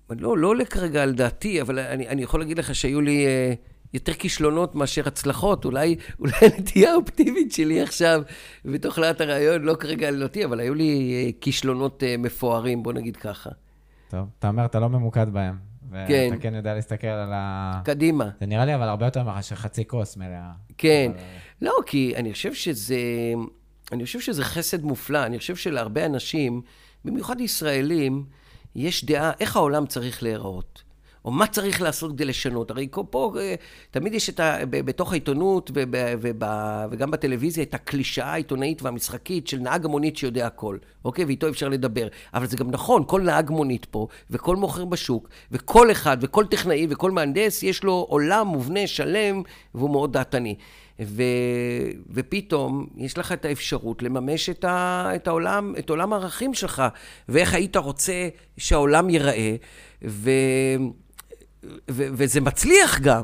[0.09, 3.25] לא, לא עולה כרגע על דעתי, אבל אני, אני יכול להגיד לך שהיו לי
[3.93, 5.65] יותר כישלונות מאשר הצלחות.
[5.65, 8.21] אולי, אולי הנטייה האופטימית שלי עכשיו,
[8.65, 13.49] בתוך לאט הרעיון, לא כרגע על דעתי, אבל היו לי כישלונות מפוארים, בוא נגיד ככה.
[14.09, 15.67] טוב, אתה אומר, אתה לא ממוקד בהם.
[16.07, 16.29] כן.
[16.31, 17.81] ואתה כן יודע להסתכל על ה...
[17.85, 18.29] קדימה.
[18.39, 20.51] זה נראה לי אבל הרבה יותר מאשר חצי כוס מלאה.
[20.77, 21.11] כן.
[21.13, 21.21] אבל...
[21.61, 22.97] לא, כי אני חושב שזה...
[23.91, 25.25] אני חושב שזה חסד מופלא.
[25.25, 26.61] אני חושב שלהרבה אנשים,
[27.05, 28.25] במיוחד ישראלים,
[28.75, 30.83] יש דעה איך העולם צריך להיראות.
[31.27, 32.71] או מה צריך לעשות כדי לשנות.
[32.71, 33.55] הרי פה אה,
[33.91, 34.57] תמיד יש את ה...
[34.69, 35.71] בתוך העיתונות
[36.91, 41.25] וגם בטלוויזיה את הקלישאה העיתונאית והמשחקית של נהג המונית שיודע הכל, אוקיי?
[41.25, 42.07] ואיתו אפשר לדבר.
[42.33, 46.87] אבל זה גם נכון, כל נהג מונית פה, וכל מוכר בשוק, וכל אחד, וכל טכנאי,
[46.89, 49.41] וכל מהנדס, יש לו עולם מובנה, שלם,
[49.75, 50.55] והוא מאוד דעתני.
[50.99, 51.23] ו...
[52.09, 55.09] ופתאום יש לך את האפשרות לממש את, ה...
[55.15, 56.83] את העולם, את עולם הערכים שלך,
[57.29, 59.55] ואיך היית רוצה שהעולם ייראה,
[60.03, 60.31] ו...
[61.89, 63.23] וזה מצליח גם.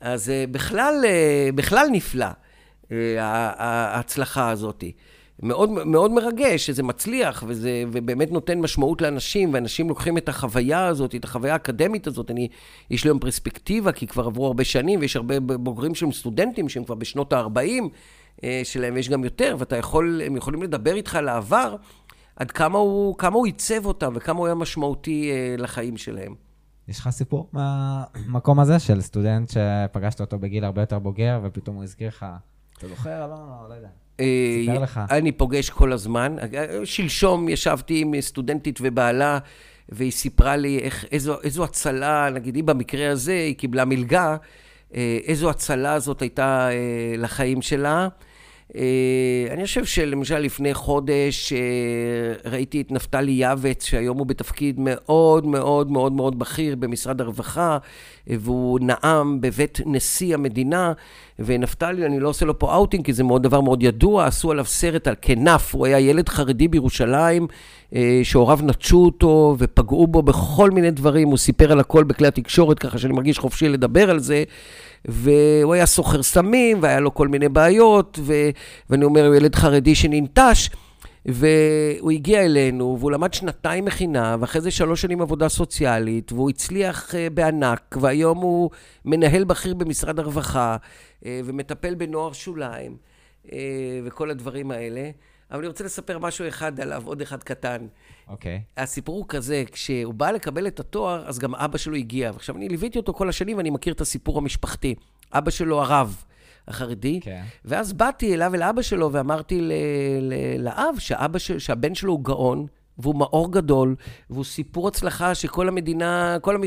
[0.00, 2.26] אז אה, בכלל, אה, בכלל נפלא,
[2.92, 3.16] אה,
[3.58, 4.84] ההצלחה הזאת.
[5.42, 11.14] מאוד, מאוד מרגש שזה מצליח, וזה ובאמת נותן משמעות לאנשים, ואנשים לוקחים את החוויה הזאת,
[11.14, 12.30] את החוויה האקדמית הזאת.
[12.30, 12.48] אני,
[12.90, 16.84] יש לי היום פרספקטיבה, כי כבר עברו הרבה שנים, ויש הרבה בוגרים שהם סטודנטים, שהם
[16.84, 21.76] כבר בשנות ה-40 שלהם, ויש גם יותר, ואתה יכול, הם יכולים לדבר איתך על העבר,
[22.36, 26.47] עד כמה הוא, כמה הוא עיצב אותם, וכמה הוא היה משמעותי לחיים שלהם.
[26.88, 31.84] יש לך סיפור מהמקום הזה של סטודנט שפגשת אותו בגיל הרבה יותר בוגר, ופתאום הוא
[31.84, 32.26] הזכיר לך,
[32.78, 33.26] אתה זוכר?
[33.26, 33.88] לא, לא, לא יודע.
[34.20, 35.00] אה, סיפר לך.
[35.10, 36.36] אני פוגש כל הזמן.
[36.84, 39.38] שלשום ישבתי עם סטודנטית ובעלה,
[39.88, 44.36] והיא סיפרה לי איך, איזו, איזו הצלה, נגיד, היא במקרה הזה, היא קיבלה מלגה,
[44.94, 48.08] אה, איזו הצלה זאת הייתה אה, לחיים שלה.
[48.76, 55.46] אה, אני חושב שלמשל לפני חודש אה, ראיתי את נפתלי יעבץ, שהיום הוא בתפקיד מאוד
[55.46, 57.78] מאוד מאוד מאוד בכיר במשרד הרווחה,
[58.30, 60.92] אה, והוא נאם בבית נשיא המדינה,
[61.38, 64.64] ונפתלי, אני לא עושה לו פה אאוטינג, כי זה מאוד דבר מאוד ידוע, עשו עליו
[64.64, 67.46] סרט על כנף, הוא היה ילד חרדי בירושלים,
[68.22, 72.98] שהוריו נטשו אותו ופגעו בו בכל מיני דברים, הוא סיפר על הכל בכלי התקשורת, ככה
[72.98, 74.44] שאני מרגיש חופשי לדבר על זה.
[75.04, 78.32] והוא היה סוחר סמים, והיה לו כל מיני בעיות, ו...
[78.90, 80.70] ואני אומר, הוא ילד חרדי שננטש,
[81.26, 87.10] והוא הגיע אלינו, והוא למד שנתיים מכינה, ואחרי זה שלוש שנים עבודה סוציאלית, והוא הצליח
[87.10, 88.70] uh, בענק, והיום הוא
[89.04, 92.96] מנהל בכיר במשרד הרווחה, uh, ומטפל בנוער שוליים,
[93.46, 93.50] uh,
[94.04, 95.10] וכל הדברים האלה.
[95.50, 97.86] אבל אני רוצה לספר משהו אחד עליו, עוד אחד קטן.
[98.28, 98.56] אוקיי.
[98.56, 98.80] Okay.
[98.82, 102.30] הסיפור הוא כזה, כשהוא בא לקבל את התואר, אז גם אבא שלו הגיע.
[102.32, 104.94] ועכשיו, אני ליוויתי אותו כל השנים, ואני מכיר את הסיפור המשפחתי.
[105.32, 106.24] אבא שלו הרב.
[106.68, 107.42] החרדי, כן.
[107.64, 109.72] ואז באתי אליו, אל אבא שלו, ואמרתי ל-
[110.20, 112.66] ל- לאב שאבא ש- שהבן שלו הוא גאון,
[112.98, 113.96] והוא מאור גדול,
[114.30, 116.62] והוא סיפור הצלחה שכל המדינה, כל המ...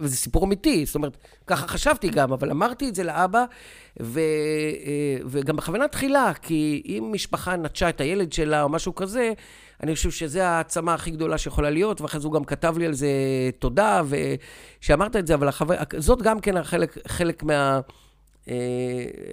[0.00, 1.16] וזה סיפור אמיתי, זאת אומרת,
[1.46, 3.44] ככה חשבתי גם, אבל אמרתי את זה לאבא,
[4.02, 4.20] ו...
[4.20, 9.32] אה, וגם בכוונה תחילה, כי אם משפחה נטשה את הילד שלה או משהו כזה,
[9.82, 12.92] אני חושב שזו העצמה הכי גדולה שיכולה להיות, ואחרי זה הוא גם כתב לי על
[12.92, 13.10] זה
[13.58, 14.02] תודה,
[14.80, 15.74] ושאמרת את זה, אבל החבר...
[15.98, 17.80] זאת גם כן חלק, חלק, מה...
[18.48, 18.54] אה,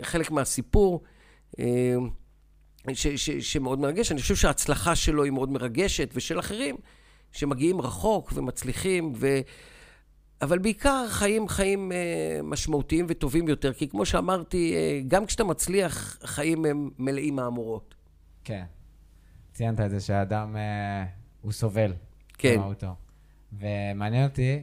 [0.01, 1.01] חלק מהסיפור.
[2.95, 4.11] ש, ש, שמאוד מרגש.
[4.11, 6.75] אני חושב שההצלחה שלו היא מאוד מרגשת, ושל אחרים
[7.31, 9.39] שמגיעים רחוק ומצליחים, ו...
[10.41, 16.17] אבל בעיקר חיים חיים אה, משמעותיים וטובים יותר, כי כמו שאמרתי, אה, גם כשאתה מצליח,
[16.23, 17.95] חיים הם מלאים מהמורות.
[18.43, 18.63] כן.
[19.53, 21.05] ציינת את זה שהאדם, אה,
[21.41, 21.93] הוא סובל.
[22.37, 22.55] כן.
[22.55, 22.87] במהותו.
[23.53, 24.61] ומעניין אותי,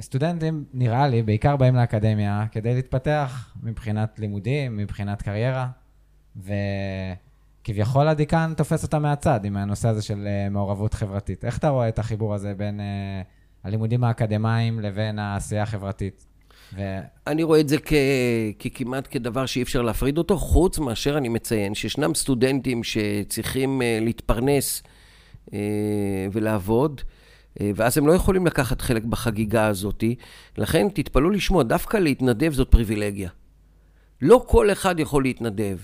[0.00, 5.68] סטודנטים, נראה לי, בעיקר באים לאקדמיה כדי להתפתח מבחינת לימודים, מבחינת קריירה,
[6.36, 6.52] ו...
[7.64, 11.44] כביכול הדיקן תופס אותה מהצד עם הנושא הזה של uh, מעורבות חברתית.
[11.44, 16.26] איך אתה רואה את החיבור הזה בין uh, הלימודים האקדמיים לבין העשייה החברתית?
[16.74, 16.98] ו...
[17.26, 17.92] אני רואה את זה כ...
[18.58, 24.82] ככמעט כדבר שאי אפשר להפריד אותו, חוץ מאשר אני מציין שישנם סטודנטים שצריכים uh, להתפרנס
[26.32, 27.00] ולעבוד.
[27.74, 30.04] ואז הם לא יכולים לקחת חלק בחגיגה הזאת,
[30.58, 33.30] לכן תתפלאו לשמוע, דווקא להתנדב זאת פריבילגיה.
[34.22, 35.78] לא כל אחד יכול להתנדב.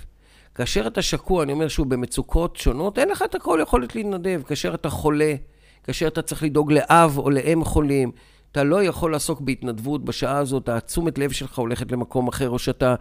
[0.54, 4.42] כאשר אתה שקוע, אני אומר שוב, במצוקות שונות, אין לך את הכל יכולת להתנדב.
[4.46, 5.34] כאשר אתה חולה,
[5.84, 8.12] כאשר אתה צריך לדאוג לאב או לאם חולים,
[8.52, 12.94] אתה לא יכול לעסוק בהתנדבות בשעה הזאת, התשומת לב שלך הולכת למקום אחר, או שאתה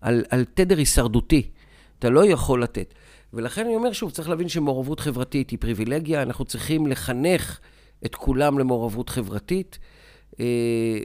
[0.00, 1.50] על, על תדר הישרדותי.
[1.98, 2.94] אתה לא יכול לתת.
[3.32, 7.60] ולכן אני אומר שוב, צריך להבין שמעורבות חברתית היא פריבילגיה, אנחנו צריכים לחנך
[8.06, 9.78] את כולם למעורבות חברתית,
[10.40, 10.44] אה,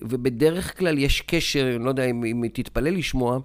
[0.02, 3.40] ובדרך כלל יש קשר, אני לא יודע אם, אם תתפלא לשמוע,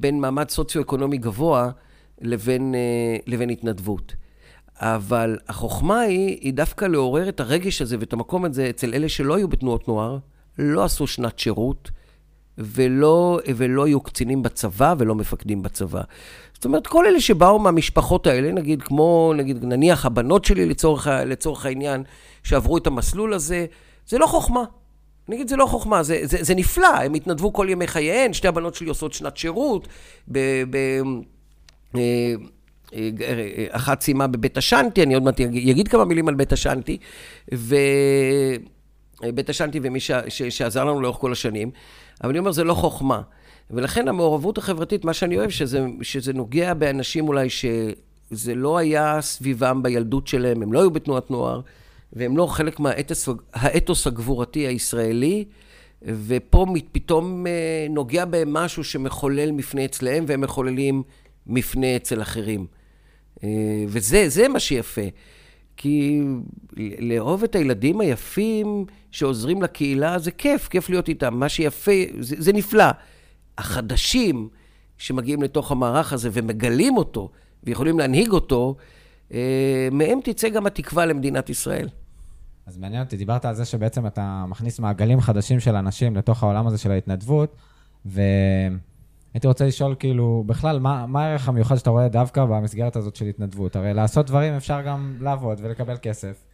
[0.00, 1.70] בין מעמד סוציו-אקונומי גבוה
[2.20, 4.14] לבין, אה, לבין התנדבות.
[4.76, 9.36] אבל החוכמה היא, היא דווקא לעורר את הרגש הזה ואת המקום הזה אצל אלה שלא
[9.36, 10.18] היו בתנועות נוער,
[10.58, 11.90] לא עשו שנת שירות,
[12.58, 16.02] ולא, ולא היו קצינים בצבא ולא מפקדים בצבא.
[16.54, 21.66] זאת אומרת, כל אלה שבאו מהמשפחות האלה, נגיד, כמו, נגיד, נניח הבנות שלי לצורך, לצורך
[21.66, 22.02] העניין,
[22.42, 23.66] שעברו את המסלול הזה,
[24.06, 24.64] זה לא חוכמה.
[25.28, 28.74] נגיד, זה לא חוכמה, זה, זה, זה נפלא, הם התנדבו כל ימי חייהן, שתי הבנות
[28.74, 29.88] שלי עושות שנת שירות,
[30.28, 30.38] ב...
[30.70, 30.76] ב
[31.96, 32.34] אה,
[32.94, 36.98] אה, אחת סיימה בבית השנטי, אני עוד מעט אגיד כמה מילים על בית השנטי,
[37.52, 40.10] ובית השנטי ומי ש...
[40.28, 40.42] ש...
[40.42, 41.70] שעזר לנו לאורך כל השנים,
[42.22, 43.22] אבל אני אומר, זה לא חוכמה.
[43.70, 49.82] ולכן המעורבות החברתית, מה שאני אוהב, שזה, שזה נוגע באנשים אולי שזה לא היה סביבם
[49.82, 51.60] בילדות שלהם, הם לא היו בתנועת נוער,
[52.14, 55.44] והם לא חלק מהאתוס הגבורתי הישראלי,
[56.02, 61.02] ופה פתאום אה, נוגע בהם משהו שמחולל מפנה אצלהם, והם מחוללים
[61.46, 62.66] מפנה אצל אחרים.
[63.44, 63.48] אה,
[63.88, 65.02] וזה מה שיפה.
[65.76, 66.22] כי
[66.98, 71.34] לאהוב את הילדים היפים שעוזרים לקהילה, זה כיף, כיף להיות איתם.
[71.34, 72.84] מה שיפה, זה, זה נפלא.
[73.58, 74.48] החדשים
[74.98, 77.30] שמגיעים לתוך המערך הזה ומגלים אותו
[77.64, 78.76] ויכולים להנהיג אותו,
[79.32, 81.88] אה, מהם תצא גם התקווה למדינת ישראל.
[82.66, 86.66] אז מעניין אותי, דיברת על זה שבעצם אתה מכניס מעגלים חדשים של אנשים לתוך העולם
[86.66, 87.56] הזה של ההתנדבות,
[88.04, 93.24] והייתי רוצה לשאול, כאילו, בכלל, מה, מה הערך המיוחד שאתה רואה דווקא במסגרת הזאת של
[93.26, 93.76] התנדבות?
[93.76, 96.44] הרי לעשות דברים אפשר גם לעבוד ולקבל כסף.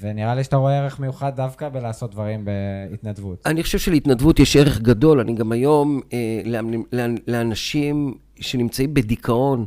[0.00, 3.46] ונראה לי שאתה רואה ערך מיוחד דווקא בלעשות דברים בהתנדבות.
[3.46, 5.20] אני חושב שלהתנדבות יש ערך גדול.
[5.20, 6.42] אני גם היום, אה,
[7.26, 9.64] לאנשים שנמצאים בדיכאון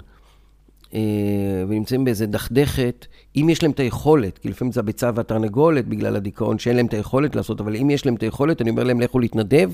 [1.68, 6.60] ונמצאים באיזה דכדכת, אם יש להם את היכולת, כי לפעמים זה הביצה והתרנגולת בגלל הדיכאון,
[6.60, 9.20] שאין להם את היכולת לעשות, אבל אם יש להם את היכולת, אני אומר להם, לכו
[9.20, 9.72] להתנדב,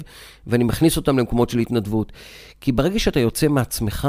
[0.47, 2.11] ואני מכניס אותם למקומות של התנדבות.
[2.61, 4.07] כי ברגע שאתה יוצא מעצמך,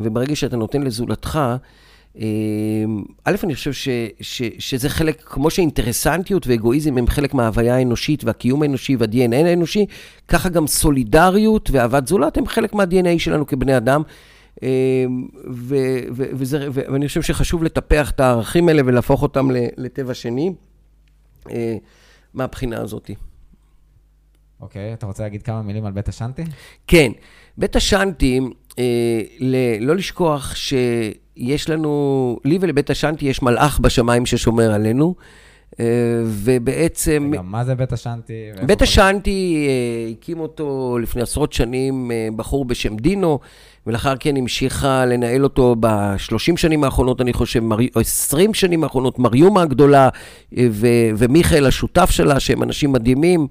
[0.00, 1.40] וברגע שאתה נותן לזולתך,
[2.18, 3.88] אמ, א', אני חושב ש,
[4.20, 9.86] ש, שזה חלק, כמו שאינטרסנטיות ואגואיזם הם חלק מההוויה האנושית והקיום האנושי וה-DNA האנושי,
[10.28, 14.02] ככה גם סולידריות ואהבת זולת הם חלק מה-DNA שלנו כבני אדם.
[14.64, 15.76] אמ, ו,
[16.12, 20.52] ו, וזה, ו, ואני חושב שחשוב לטפח את הערכים האלה ולהפוך אותם לטבע שני
[21.50, 21.76] אה,
[22.34, 23.10] מהבחינה הזאת.
[24.60, 26.42] אוקיי, okay, אתה רוצה להגיד כמה מילים על בית השנטי?
[26.86, 27.12] כן,
[27.58, 28.40] בית השנטי,
[28.78, 30.74] אה, ל- לא לשכוח ש...
[31.36, 35.14] יש לנו, לי ולבית השנטי יש מלאך בשמיים ששומר עלינו,
[35.80, 35.84] אה,
[36.26, 37.30] ובעצם...
[37.32, 38.50] רגע, מה זה בית השנטי?
[38.66, 43.38] בית השנטי, אה, הקים אותו לפני עשרות שנים בחור בשם דינו,
[43.86, 49.62] ולאחר כן המשיכה לנהל אותו בשלושים שנים האחרונות, אני חושב, או עשרים שנים האחרונות, מריומה
[49.62, 50.08] הגדולה
[51.16, 53.46] ומיכאל השותף שלה, שהם אנשים מדהימים.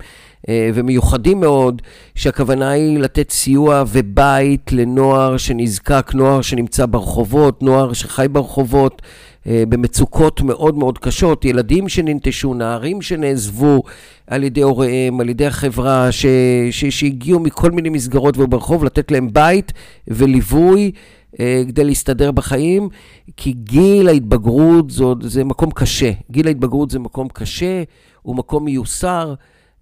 [0.50, 1.82] אה, ומיוחדים מאוד,
[2.16, 9.02] שהכוונה היא לתת סיוע ובית לנוער שנזקק, נוער שנמצא ברחובות, נוער שחי ברחובות.
[9.48, 13.84] אה, במצוקות מאוד מאוד קשות, ילדים שננטשו, נערים שנעזבו
[14.28, 16.26] על ידי הוריהם, על ידי החברה, ש,
[16.72, 19.72] ש, שהגיעו מכל מיני מסגרות וברחוב, לתת להם בית
[20.08, 20.92] וליווי
[21.40, 22.90] אה, כדי להסתדר בחיים,
[23.38, 26.12] כי גיל ההתבגרות זו, זה מקום קשה.
[26.32, 27.84] גיל ההתבגרות זה מקום קשה,
[28.22, 29.34] הוא מקום מיוסר.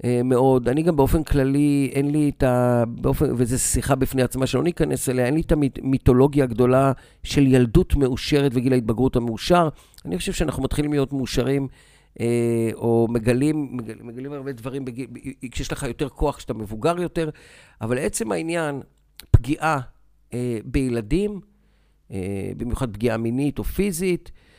[0.04, 0.70] אה, מאוד.
[0.70, 2.84] אני גם באופן כללי, אין לי את ה...
[2.88, 6.92] באופן, וזו שיחה בפני עצמה שלא ניכנס אליה, אין לי את המיתולוגיה הגדולה
[7.24, 9.70] של ילדות מאושרת וגיל ההתבגרות המאושר.
[10.06, 11.68] אני חושב שאנחנו מתחילים להיות מאושרים,
[12.20, 15.08] אה, או מגלים, מגלים, מגלים הרבה דברים בגיל,
[15.52, 17.30] כשיש לך יותר כוח, כשאתה מבוגר יותר,
[17.82, 18.82] אבל עצם העניין,
[19.32, 19.80] פגיעה
[20.34, 21.40] אה, בילדים,
[22.12, 24.51] אה, במיוחד פגיעה מינית או פיזית, אה,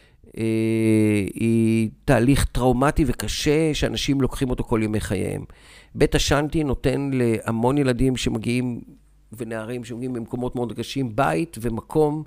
[1.34, 5.44] היא תהליך טראומטי וקשה שאנשים לוקחים אותו כל ימי חייהם.
[5.94, 8.80] בית השנטי נותן להמון ילדים שמגיעים,
[9.32, 12.22] ונערים שמגיעים ממקומות מאוד קשים, בית ומקום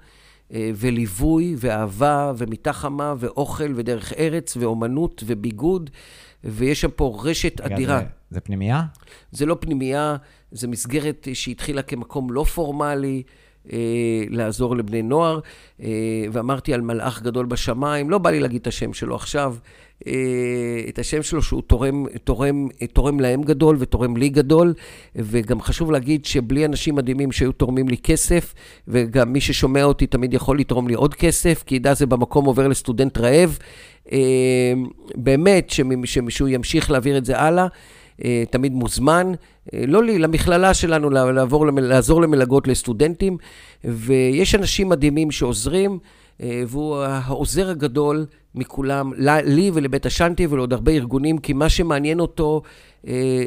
[0.53, 5.89] אה, וליווי ואהבה ומיטה חמה ואוכל ודרך ארץ ואומנות וביגוד,
[6.43, 7.99] ויש שם פה רשת אדירה.
[7.99, 8.81] זה, זה פנימייה?
[9.31, 10.15] זה לא פנימייה,
[10.51, 13.23] זה מסגרת שהתחילה כמקום לא פורמלי.
[13.73, 15.39] אה, לעזור לבני נוער,
[15.83, 15.89] אה,
[16.31, 19.55] ואמרתי על מלאך גדול בשמיים, לא בא לי להגיד את השם שלו עכשיו,
[20.07, 20.11] אה,
[20.89, 24.73] את השם שלו שהוא תורם, תורם, תורם להם גדול ותורם לי גדול,
[25.15, 28.53] וגם חשוב להגיד שבלי אנשים מדהימים שהיו תורמים לי כסף,
[28.87, 32.67] וגם מי ששומע אותי תמיד יכול לתרום לי עוד כסף, כי ידע זה במקום עובר
[32.67, 33.59] לסטודנט רעב,
[35.15, 35.69] באמת,
[36.05, 37.67] שמישהו ימשיך להעביר את זה הלאה.
[38.49, 39.31] תמיד מוזמן,
[39.73, 43.37] לא לי, למכללה שלנו, לעבור, לעזור למלגות לסטודנטים,
[43.83, 45.99] ויש אנשים מדהימים שעוזרים.
[46.67, 49.11] והוא העוזר הגדול מכולם,
[49.45, 52.61] לי ולבית השנטי ולעוד הרבה ארגונים, כי מה שמעניין אותו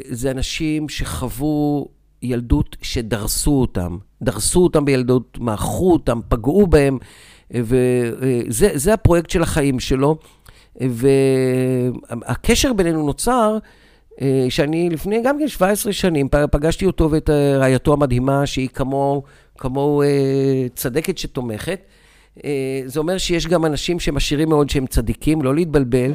[0.09, 1.87] זה אנשים שחוו
[2.21, 3.97] ילדות שדרסו אותם.
[4.21, 6.97] דרסו אותם בילדות, מעכו אותם, פגעו בהם,
[7.51, 10.17] וזה הפרויקט של החיים שלו.
[10.81, 13.57] והקשר בינינו נוצר,
[14.49, 19.23] שאני לפני גם כן 17 שנים פגשתי אותו ואת רעייתו המדהימה, שהיא כמוהו,
[19.57, 20.01] כמו
[20.75, 21.79] צדקת שתומכת.
[22.85, 26.11] זה אומר שיש גם אנשים שהם עשירים מאוד שהם צדיקים, לא להתבלבל.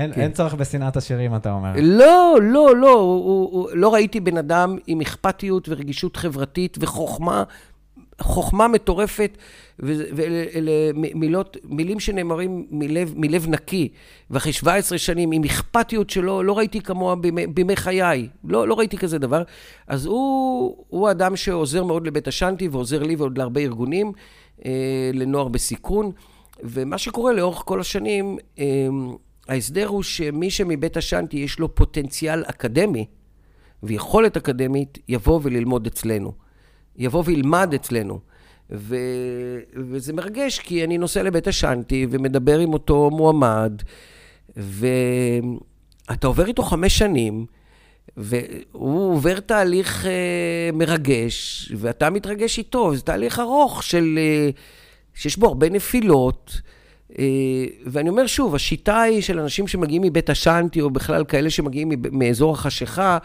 [0.00, 0.20] אין, כן.
[0.20, 1.72] אין צורך בשנאת השירים, אתה אומר.
[1.82, 3.00] לא, לא, לא.
[3.00, 7.44] הוא, הוא, לא ראיתי בן אדם עם אכפתיות ורגישות חברתית וחוכמה,
[8.20, 9.38] חוכמה מטורפת,
[9.78, 13.88] ואלה מילות, מילים שנאמרים מלב, מלב נקי.
[14.30, 18.28] ואחרי 17 שנים, עם אכפתיות שלו, לא ראיתי כמוה בימי, בימי חיי.
[18.44, 19.42] לא, לא ראיתי כזה דבר.
[19.86, 24.12] אז הוא, הוא אדם שעוזר מאוד לבית השנטי ועוזר לי ועוד להרבה ארגונים,
[24.64, 26.10] אה, לנוער בסיכון.
[26.62, 28.64] ומה שקורה לאורך כל השנים, אה,
[29.48, 33.06] ההסדר הוא שמי שמבית השנטי יש לו פוטנציאל אקדמי
[33.82, 36.32] ויכולת אקדמית, יבוא וללמוד אצלנו.
[37.00, 38.18] יבוא וילמד אצלנו.
[38.72, 38.96] ו...
[39.74, 43.82] וזה מרגש, כי אני נוסע לבית השנטי ומדבר עם אותו מועמד,
[44.56, 47.46] ואתה עובר איתו חמש שנים,
[48.16, 52.94] והוא עובר תהליך uh, מרגש, ואתה מתרגש איתו.
[52.94, 54.18] זה תהליך ארוך של...
[54.52, 54.58] Uh,
[55.14, 56.60] שיש בו הרבה נפילות.
[57.18, 57.24] אה,
[57.86, 62.52] ואני אומר שוב, השיטה היא של אנשים שמגיעים מבית השאנטי, או בכלל כאלה שמגיעים מאזור
[62.52, 63.18] החשיכה,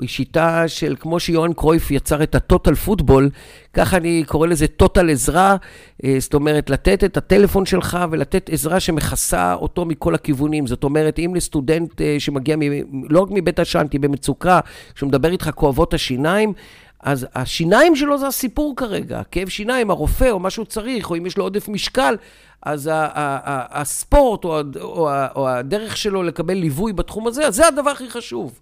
[0.00, 3.30] היא שיטה של, כמו שיוהאן קרויף יצר את הטוטל פוטבול,
[3.72, 5.56] ככה אני קורא לזה טוטל עזרה,
[6.04, 10.66] אה, זאת אומרת, לתת את הטלפון שלך ולתת עזרה שמכסה אותו מכל הכיוונים.
[10.66, 12.62] זאת אומרת, אם לסטודנט אה, שמגיע מ,
[13.10, 14.60] לא רק מבית השאנטי, במצוקה,
[14.94, 16.52] כשהוא מדבר איתך כואבות השיניים,
[17.00, 21.26] אז השיניים שלו זה הסיפור כרגע, כאב שיניים, הרופא או מה שהוא צריך, או אם
[21.26, 22.16] יש לו עודף משקל,
[22.62, 28.10] אז הספורט או, או, או הדרך שלו לקבל ליווי בתחום הזה, אז זה הדבר הכי
[28.10, 28.60] חשוב,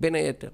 [0.00, 0.48] בין היתר.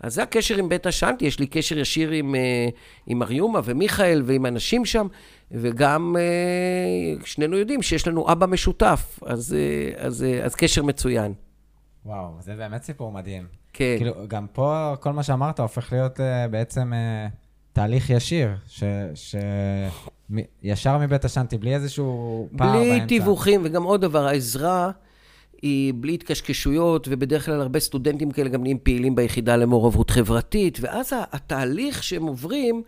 [0.00, 2.68] אז זה הקשר עם בית השאנטי, יש לי קשר ישיר עם, אה,
[3.06, 5.06] עם אריומה ומיכאל ועם אנשים שם,
[5.50, 11.32] וגם אה, שנינו יודעים שיש לנו אבא משותף, אז, אה, אז, אז קשר מצוין.
[12.06, 13.46] וואו, זה באמת סיפור מדהים.
[13.72, 13.94] כן.
[13.98, 16.20] כאילו, גם פה כל מה שאמרת הופך להיות
[16.50, 16.92] בעצם
[17.72, 18.84] תהליך ישיר, ש...
[19.14, 19.36] ש...
[20.62, 22.98] ישר מבית השנטי, בלי איזשהו פער באמצע.
[22.98, 24.90] בלי תיווכים, וגם עוד דבר, העזרה
[25.62, 31.12] היא בלי התקשקשויות, ובדרך כלל הרבה סטודנטים כאלה גם נהיים פעילים ביחידה למעורבות חברתית, ואז
[31.32, 32.82] התהליך שהם עוברים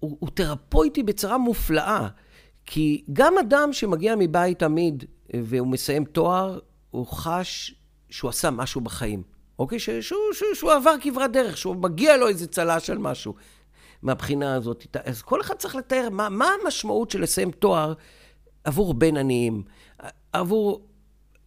[0.00, 2.08] הוא, הוא תרפויטי בצורה מופלאה.
[2.66, 6.58] כי גם אדם שמגיע מבית עמיד והוא מסיים תואר,
[6.90, 7.74] הוא חש
[8.10, 9.22] שהוא עשה משהו בחיים.
[9.58, 9.78] אוקיי?
[9.78, 13.34] שהוא, שהוא, שהוא עבר כברת דרך, שהוא מגיע לו איזה צל"ש של משהו.
[14.02, 14.96] מהבחינה הזאת.
[15.04, 17.94] אז כל אחד צריך לתאר מה, מה המשמעות של לסיים תואר
[18.64, 19.62] עבור בן עניים.
[20.32, 20.80] עבור,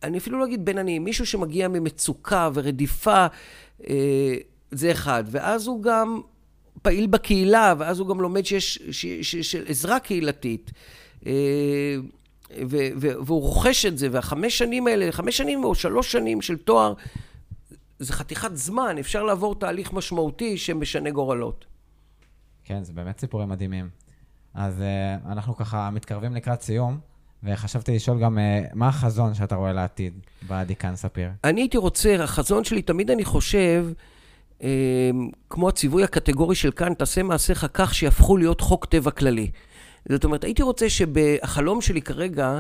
[0.04, 3.26] אני אפילו לא אגיד בן עניים, מישהו שמגיע ממצוקה ורדיפה,
[3.90, 4.36] אה,
[4.72, 5.24] זה אחד.
[5.28, 6.22] ואז הוא גם
[6.82, 8.80] פעיל בקהילה, ואז הוא גם לומד שיש,
[9.42, 10.72] של עזרה קהילתית.
[11.26, 11.96] אה,
[12.70, 16.94] ו, והוא רוכש את זה, והחמש שנים האלה, חמש שנים או שלוש שנים של תואר,
[18.00, 21.66] זה חתיכת זמן, אפשר לעבור תהליך משמעותי שמשנה גורלות.
[22.64, 23.90] כן, זה באמת סיפורים מדהימים.
[24.54, 27.00] אז uh, אנחנו ככה מתקרבים לקראת סיום,
[27.46, 28.42] וחשבתי לשאול גם, uh,
[28.74, 30.14] מה החזון שאתה רואה לעתיד
[30.50, 31.30] בדיקן ספיר?
[31.44, 33.88] אני הייתי רוצה, החזון שלי, תמיד אני חושב,
[34.60, 34.64] uh,
[35.50, 39.52] כמו הציווי הקטגורי של כאן, תעשה מעשיך כך שיהפכו להיות חוק טבע כללי.
[40.10, 42.60] זאת אומרת, הייתי רוצה שהחלום שלי כרגע,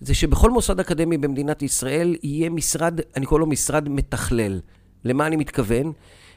[0.00, 4.60] זה שבכל מוסד אקדמי במדינת ישראל יהיה משרד, אני קורא לו משרד מתכלל.
[5.04, 5.92] למה אני מתכוון?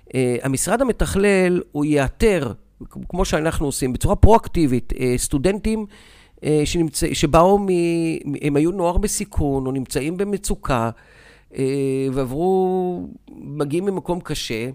[0.07, 0.11] Uh,
[0.43, 2.53] המשרד המתכלל, הוא יאתר
[3.09, 5.95] כמו שאנחנו עושים, בצורה פרואקטיבית, אה, סטודנטים אה,
[6.65, 7.67] שנמצא, שבאו, מ,
[8.41, 10.89] הם היו נוער בסיכון, או נמצאים במצוקה,
[11.57, 14.69] אה, ועברו, מגיעים ממקום קשה,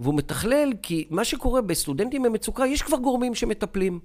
[0.00, 4.00] והוא מתכלל, כי מה שקורה בסטודנטים במצוקה, יש כבר גורמים שמטפלים.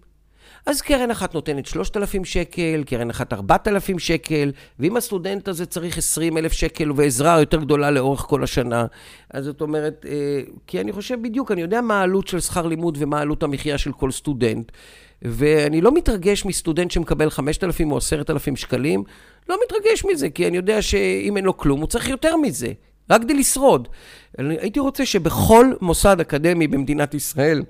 [0.65, 6.53] אז קרן אחת נותנת 3,000 שקל, קרן אחת 4,000 שקל, ואם הסטודנט הזה צריך 20,000
[6.53, 8.85] שקל ועזרה יותר גדולה לאורך כל השנה,
[9.29, 12.97] אז זאת אומרת, אה, כי אני חושב בדיוק, אני יודע מה העלות של שכר לימוד
[12.99, 14.71] ומה עלות המחיה של כל סטודנט,
[15.21, 19.03] ואני לא מתרגש מסטודנט שמקבל 5,000 או 10,000 שקלים,
[19.49, 22.71] לא מתרגש מזה, כי אני יודע שאם אין לו כלום, הוא צריך יותר מזה,
[23.09, 23.87] רק כדי לשרוד.
[24.39, 27.63] אני הייתי רוצה שבכל מוסד אקדמי במדינת ישראל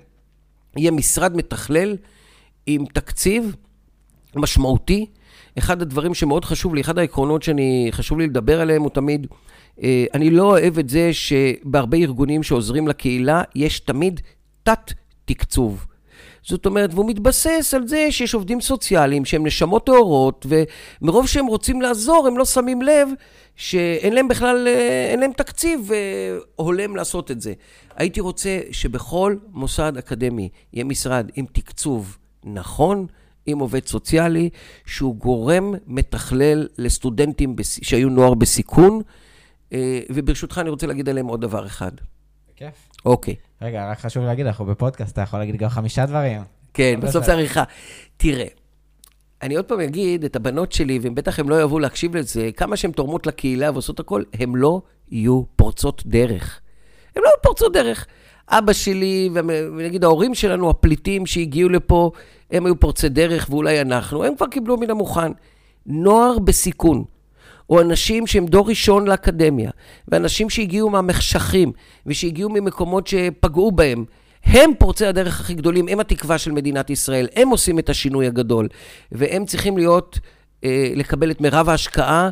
[0.76, 1.96] יהיה משרד מתכלל,
[2.66, 3.56] עם תקציב
[4.36, 5.06] משמעותי.
[5.58, 9.26] אחד הדברים שמאוד חשוב לי, אחד העקרונות שאני, חשוב לי לדבר עליהם, הוא תמיד
[9.82, 14.20] אה, אני לא אוהב את זה שבהרבה ארגונים שעוזרים לקהילה, יש תמיד
[14.62, 15.86] תת-תקצוב.
[16.42, 21.82] זאת אומרת, והוא מתבסס על זה שיש עובדים סוציאליים שהם נשמות טהורות, ומרוב שהם רוצים
[21.82, 23.08] לעזור, הם לא שמים לב
[23.56, 27.52] שאין להם בכלל, אה, אין להם תקציב אה, הולם לעשות את זה.
[27.96, 33.06] הייתי רוצה שבכל מוסד אקדמי יהיה משרד עם תקצוב נכון,
[33.46, 34.50] עם עובד סוציאלי,
[34.86, 39.00] שהוא גורם מתכלל לסטודנטים שהיו נוער בסיכון,
[39.72, 41.92] אה, וברשותך אני רוצה להגיד עליהם עוד דבר אחד.
[42.54, 42.88] בכיף.
[43.04, 43.34] אוקיי.
[43.62, 46.42] רגע, רק חשוב להגיד, אנחנו בפודקאסט, אתה יכול להגיד גם חמישה דברים.
[46.74, 47.64] כן, בסוף זה עריכה.
[48.16, 48.46] תראה,
[49.42, 52.92] אני עוד פעם אגיד, את הבנות שלי, ובטח הם לא יאהבו להקשיב לזה, כמה שהן
[52.92, 56.60] תורמות לקהילה ועושות הכל, הן לא יהיו פורצות דרך.
[57.16, 58.06] הן לא יהיו פורצות דרך.
[58.48, 59.30] אבא שלי,
[59.76, 62.10] ונגיד ההורים שלנו, הפליטים שהגיעו לפה,
[62.50, 65.32] הם היו פורצי דרך, ואולי אנחנו, הם כבר קיבלו מן המוכן.
[65.86, 67.04] נוער בסיכון,
[67.70, 69.70] או אנשים שהם דור ראשון לאקדמיה,
[70.08, 71.72] ואנשים שהגיעו מהמחשכים,
[72.06, 74.04] ושהגיעו ממקומות שפגעו בהם,
[74.44, 78.68] הם פורצי הדרך הכי גדולים, הם התקווה של מדינת ישראל, הם עושים את השינוי הגדול,
[79.12, 80.18] והם צריכים להיות,
[80.64, 82.30] אה, לקבל את מירב ההשקעה,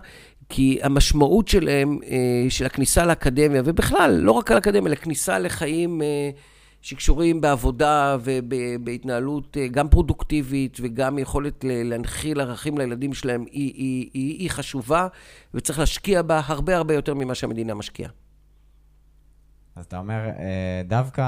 [0.55, 6.03] כי המשמעות שלהם, אה, של הכניסה לאקדמיה, ובכלל, לא רק על אקדמיה, אלא כניסה לחיים
[6.03, 6.31] אה,
[6.83, 14.39] שקשורים בעבודה ובהתנהלות אה, גם פרודוקטיבית וגם יכולת להנחיל ערכים לילדים שלהם, היא, היא, היא,
[14.39, 15.07] היא חשובה,
[15.55, 18.11] וצריך להשקיע בה הרבה הרבה יותר ממה שהמדינה משקיעה.
[19.77, 20.21] אז אתה אומר,
[20.85, 21.25] דווקא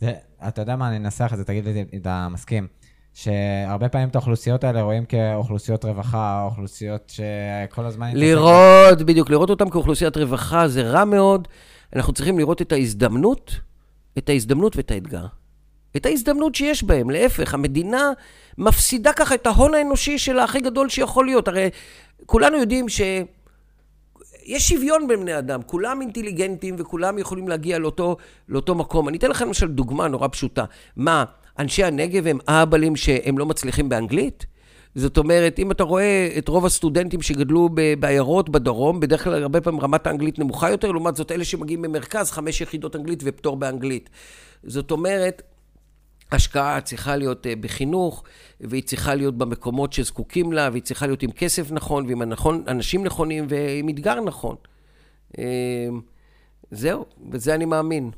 [0.00, 0.12] זה,
[0.48, 2.66] אתה יודע מה, אני אנסח את זה, תגיד לי אם אתה מסכים.
[3.16, 8.10] שהרבה פעמים את האוכלוסיות האלה רואים כאוכלוסיות רווחה, אוכלוסיות שכל הזמן...
[8.14, 11.48] לראות, בדיוק, לראות אותן כאוכלוסיית רווחה זה רע מאוד.
[11.96, 13.52] אנחנו צריכים לראות את ההזדמנות,
[14.18, 15.26] את ההזדמנות ואת האתגר.
[15.96, 17.10] את ההזדמנות שיש בהם.
[17.10, 18.12] להפך, המדינה
[18.58, 21.48] מפסידה ככה את ההון האנושי שלה הכי גדול שיכול להיות.
[21.48, 21.70] הרי
[22.26, 23.00] כולנו יודעים ש...
[24.44, 28.16] יש שוויון בין בני אדם, כולם אינטליגנטים וכולם יכולים להגיע לאותו,
[28.48, 29.08] לאותו מקום.
[29.08, 30.64] אני אתן לכם למשל דוגמה נורא פשוטה.
[30.96, 31.24] מה,
[31.58, 34.46] אנשי הנגב הם אהבלים שהם לא מצליחים באנגלית?
[34.94, 37.68] זאת אומרת, אם אתה רואה את רוב הסטודנטים שגדלו
[38.00, 42.30] בעיירות בדרום, בדרך כלל הרבה פעמים רמת האנגלית נמוכה יותר, לעומת זאת אלה שמגיעים ממרכז,
[42.30, 44.10] חמש יחידות אנגלית ופטור באנגלית.
[44.62, 45.42] זאת אומרת,
[46.32, 48.22] השקעה צריכה להיות אה, בחינוך,
[48.60, 53.04] והיא צריכה להיות במקומות שזקוקים לה, והיא צריכה להיות עם כסף נכון, ועם הנכון, אנשים
[53.04, 54.56] נכונים, ועם אתגר נכון.
[55.38, 55.88] אה,
[56.70, 58.10] זהו, בזה אני מאמין.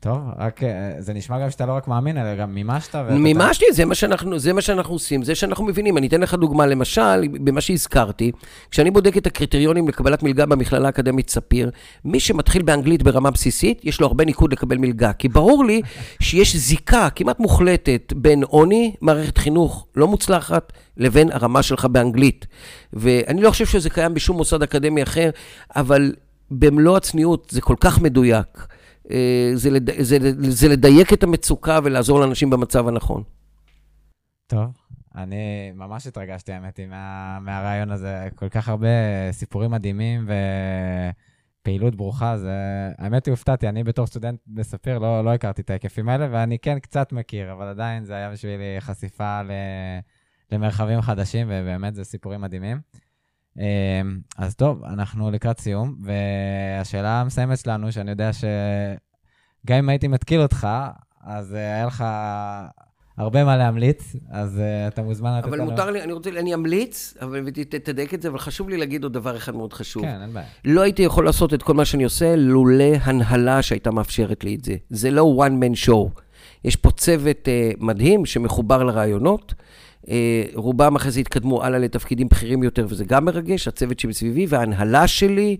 [0.00, 2.94] טוב, רק אה, זה נשמע גם שאתה לא רק מאמין, אלא גם מימשת.
[3.10, 5.98] מימשתי, זה מה, שאנחנו, זה מה שאנחנו עושים, זה שאנחנו מבינים.
[5.98, 8.32] אני אתן לך דוגמה, למשל, במה שהזכרתי,
[8.70, 11.70] כשאני בודק את הקריטריונים לקבלת מלגה במכללה האקדמית ספיר,
[12.04, 15.12] מי שמתחיל באנגלית ברמה בסיסית, יש לו הרבה ניקוד לקבל מלגה.
[15.12, 15.82] כי ברור לי
[16.20, 22.46] שיש זיקה כמעט מוחלטת בין עוני, מערכת חינוך לא מוצלחת, לבין הרמה שלך באנגלית.
[22.92, 25.30] ואני לא חושב שזה קיים בשום מוסד אקדמי אחר,
[25.76, 26.12] אבל
[26.50, 28.66] במלוא הצניעות זה כל כך מדויק.
[29.10, 30.02] אה, זה, לד...
[30.02, 33.22] זה, זה לדייק את המצוקה ולעזור לאנשים במצב הנכון.
[34.46, 34.70] טוב,
[35.16, 38.28] אני ממש התרגשתי, האמת מה, מהרעיון הזה.
[38.34, 38.88] כל כך הרבה
[39.32, 40.28] סיפורים מדהימים
[41.60, 42.52] ופעילות ברוכה, זה...
[42.98, 46.78] האמת היא, הופתעתי, אני בתור סטודנט בספיר לא, לא הכרתי את ההיקפים האלה, ואני כן
[46.78, 49.50] קצת מכיר, אבל עדיין זה היה בשבילי חשיפה ל...
[50.52, 52.80] למרחבים חדשים, ובאמת זה סיפורים מדהימים.
[53.56, 53.62] אמ,
[54.38, 60.68] אז טוב, אנחנו לקראת סיום, והשאלה המסיימת שלנו, שאני יודע שגם אם הייתי מתקיל אותך,
[61.24, 62.04] אז אה, היה לך
[63.18, 65.56] הרבה מה להמליץ, אז uh, אתה מוזמן לתת לנו...
[65.56, 67.50] אבל מותר לי, אני רוצה, אני אמליץ, אבל
[67.84, 70.02] תדייק את זה, אבל חשוב לי להגיד עוד דבר אחד מאוד חשוב.
[70.02, 70.46] כן, אין בעיה.
[70.64, 74.64] לא הייתי יכול לעשות את כל מה שאני עושה לולא הנהלה שהייתה מאפשרת לי את
[74.64, 74.76] זה.
[74.90, 76.20] זה לא one man show.
[76.64, 79.54] יש פה צוות uh, מדהים שמחובר לרעיונות.
[80.10, 85.06] אה, רובם אחרי זה התקדמו הלאה לתפקידים בכירים יותר, וזה גם מרגש, הצוות שמסביבי וההנהלה
[85.06, 85.56] שלי.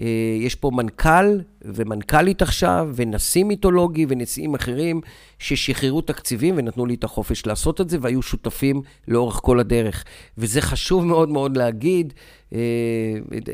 [0.00, 0.06] אה,
[0.40, 5.00] יש פה מנכ"ל ומנכ"לית עכשיו, ונשיא מיתולוגי ונשיאים אחרים
[5.38, 10.04] ששחררו תקציבים ונתנו לי את החופש לעשות את זה, והיו שותפים לאורך כל הדרך.
[10.38, 12.12] וזה חשוב מאוד מאוד להגיד
[12.52, 12.58] אה,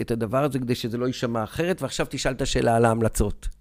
[0.00, 1.82] את הדבר הזה, כדי שזה לא יישמע אחרת.
[1.82, 3.57] ועכשיו תשאל את השאלה על ההמלצות.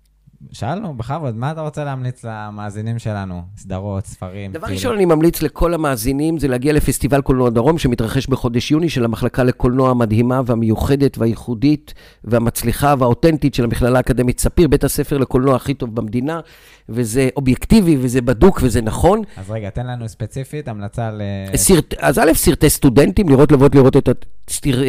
[0.52, 3.42] שאלנו, בכבוד, מה אתה רוצה להמליץ למאזינים שלנו?
[3.58, 4.52] סדרות, ספרים?
[4.52, 9.06] דבר ראשון, אני ממליץ לכל המאזינים, זה להגיע לפסטיבל קולנוע דרום, שמתרחש בחודש יוני, של
[9.06, 15.74] המחלקה לקולנוע המדהימה והמיוחדת והייחודית והמצליחה והאותנטית של המכללה האקדמית ספיר, בית הספר לקולנוע הכי
[15.74, 16.40] טוב במדינה,
[16.90, 19.22] וזה אובייקטיבי וזה בדוק וזה נכון.
[19.38, 21.22] אז רגע, תן לנו ספציפית המלצה ל...
[21.56, 24.10] סרט, אז א', סרטי סטודנטים, לראות לבוא לראות את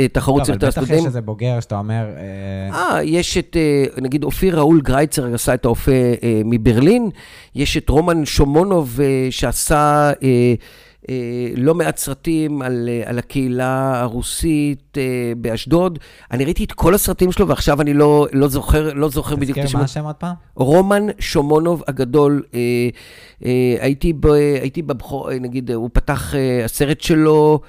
[0.05, 0.95] התחרות סרטי הסטודנטים.
[0.95, 2.07] אבל בטח יש איזה בוגר שאתה אומר...
[2.17, 7.11] אה, אה יש את, אה, נגיד, אופיר ראול גרייצר עשה את האופה אה, מברלין,
[7.55, 10.13] יש את רומן שומונוב שעשה...
[11.11, 11.15] אה,
[11.57, 15.99] לא מעט סרטים על, אה, על הקהילה הרוסית אה, באשדוד.
[16.31, 19.65] אני ראיתי את כל הסרטים שלו, ועכשיו אני לא, לא זוכר, לא זוכר בדיוק את
[19.65, 19.67] השם.
[19.67, 20.35] תזכיר מה השם עוד פעם?
[20.55, 22.43] רומן שומונוב הגדול.
[23.81, 24.27] הייתי, ב,
[24.61, 26.35] הייתי בבחור, נגיד, הוא פתח
[26.65, 27.61] הסרט שלו,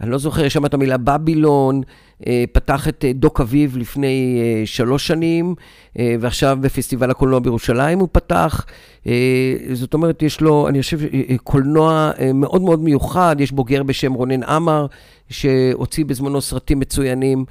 [0.00, 1.82] אני לא זוכר, יש שם את המילה בבילון.
[2.26, 5.54] אה, פתח את אה, דוק אביב לפני אה, שלוש שנים,
[6.20, 8.66] ועכשיו בפסטיבל הקולנוע בירושלים הוא פתח.
[9.72, 10.98] זאת אומרת, יש לו, אני חושב,
[11.44, 14.86] קולנוע מאוד מאוד מיוחד, יש בוגר בשם רונן עמר,
[15.30, 17.44] שהוציא בזמנו סרטים מצוינים.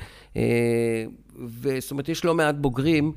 [1.62, 3.12] וזאת אומרת, יש לא מעט בוגרים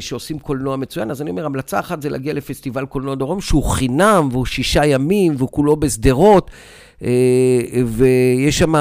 [0.00, 4.28] שעושים קולנוע מצוין, אז אני אומר, המלצה אחת זה להגיע לפסטיבל קולנוע דרום, שהוא חינם,
[4.32, 6.50] והוא שישה ימים, והוא כולו בשדרות.
[7.02, 7.10] אה,
[7.86, 8.74] ויש שם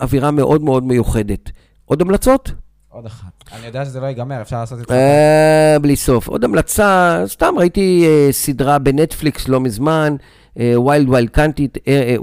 [0.00, 1.50] אווירה מאוד מאוד מיוחדת.
[1.84, 2.52] עוד המלצות?
[2.88, 3.44] עוד אחת.
[3.52, 4.94] אני יודע שזה לא ייגמר, אפשר לעשות את זה.
[4.94, 6.28] אה, בלי סוף.
[6.28, 10.16] עוד המלצה, סתם ראיתי אה, סדרה בנטפליקס לא מזמן,
[10.56, 11.08] ויילד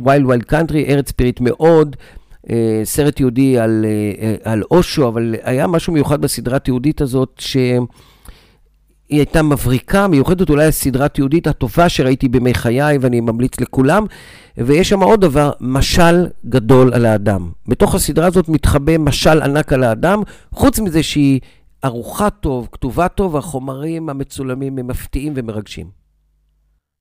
[0.06, 1.96] ויילד קאנטרי, ארץ ספיריט מאוד.
[2.84, 3.86] סרט תיעודי על,
[4.44, 7.58] על אושו, אבל היה משהו מיוחד בסדרה התיעודית הזאת, ש...
[9.10, 14.06] היא הייתה מבריקה, מיוחדת, אולי הסדרה תיעודית הטובה שראיתי בימי חיי, ואני ממליץ לכולם.
[14.58, 17.52] ויש שם עוד דבר, משל גדול על האדם.
[17.68, 21.40] בתוך הסדרה הזאת מתחבא משל ענק על האדם, חוץ מזה שהיא
[21.82, 25.88] ערוכה טוב, כתובה טוב, והחומרים המצולמים הם מפתיעים ומרגשים.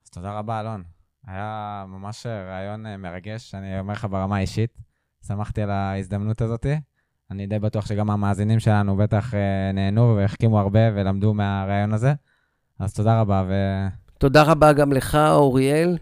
[0.04, 0.82] אז תודה רבה, אלון.
[1.26, 4.70] היה ממש רעיון אה, מרגש, אני אומר לך ברמה האישית.
[5.26, 6.74] שמחתי על ההזדמנות הזאתי.
[7.34, 12.12] אני די בטוח שגם המאזינים שלנו בטח אה, נהנו והחכימו הרבה ולמדו מהרעיון הזה.
[12.80, 13.52] אז תודה רבה ו...
[14.18, 15.98] תודה רבה גם לך, אוריאל.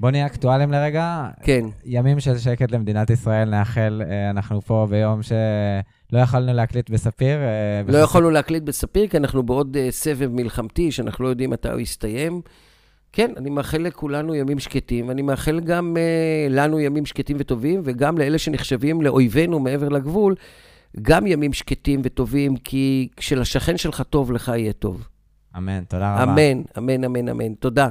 [0.00, 1.28] בוא נהיה אקטואלים לרגע.
[1.42, 1.64] כן.
[1.84, 7.38] ימים של שקט למדינת ישראל נאחל, אה, אנחנו פה ביום שלא יכולנו להקליט בספיר.
[7.38, 11.80] אה, לא יכולנו להקליט בספיר, כי אנחנו בעוד סבב מלחמתי, שאנחנו לא יודעים מתי הוא
[11.80, 12.40] יסתיים.
[13.12, 18.18] כן, אני מאחל לכולנו ימים שקטים, ואני מאחל גם uh, לנו ימים שקטים וטובים, וגם
[18.18, 20.34] לאלה שנחשבים לאויבינו מעבר לגבול,
[21.02, 25.08] גם ימים שקטים וטובים, כי כשלשכן שלך טוב, לך יהיה טוב.
[25.56, 26.32] אמן, תודה רבה.
[26.32, 27.54] אמן, אמן, אמן, אמן.
[27.54, 27.88] תודה.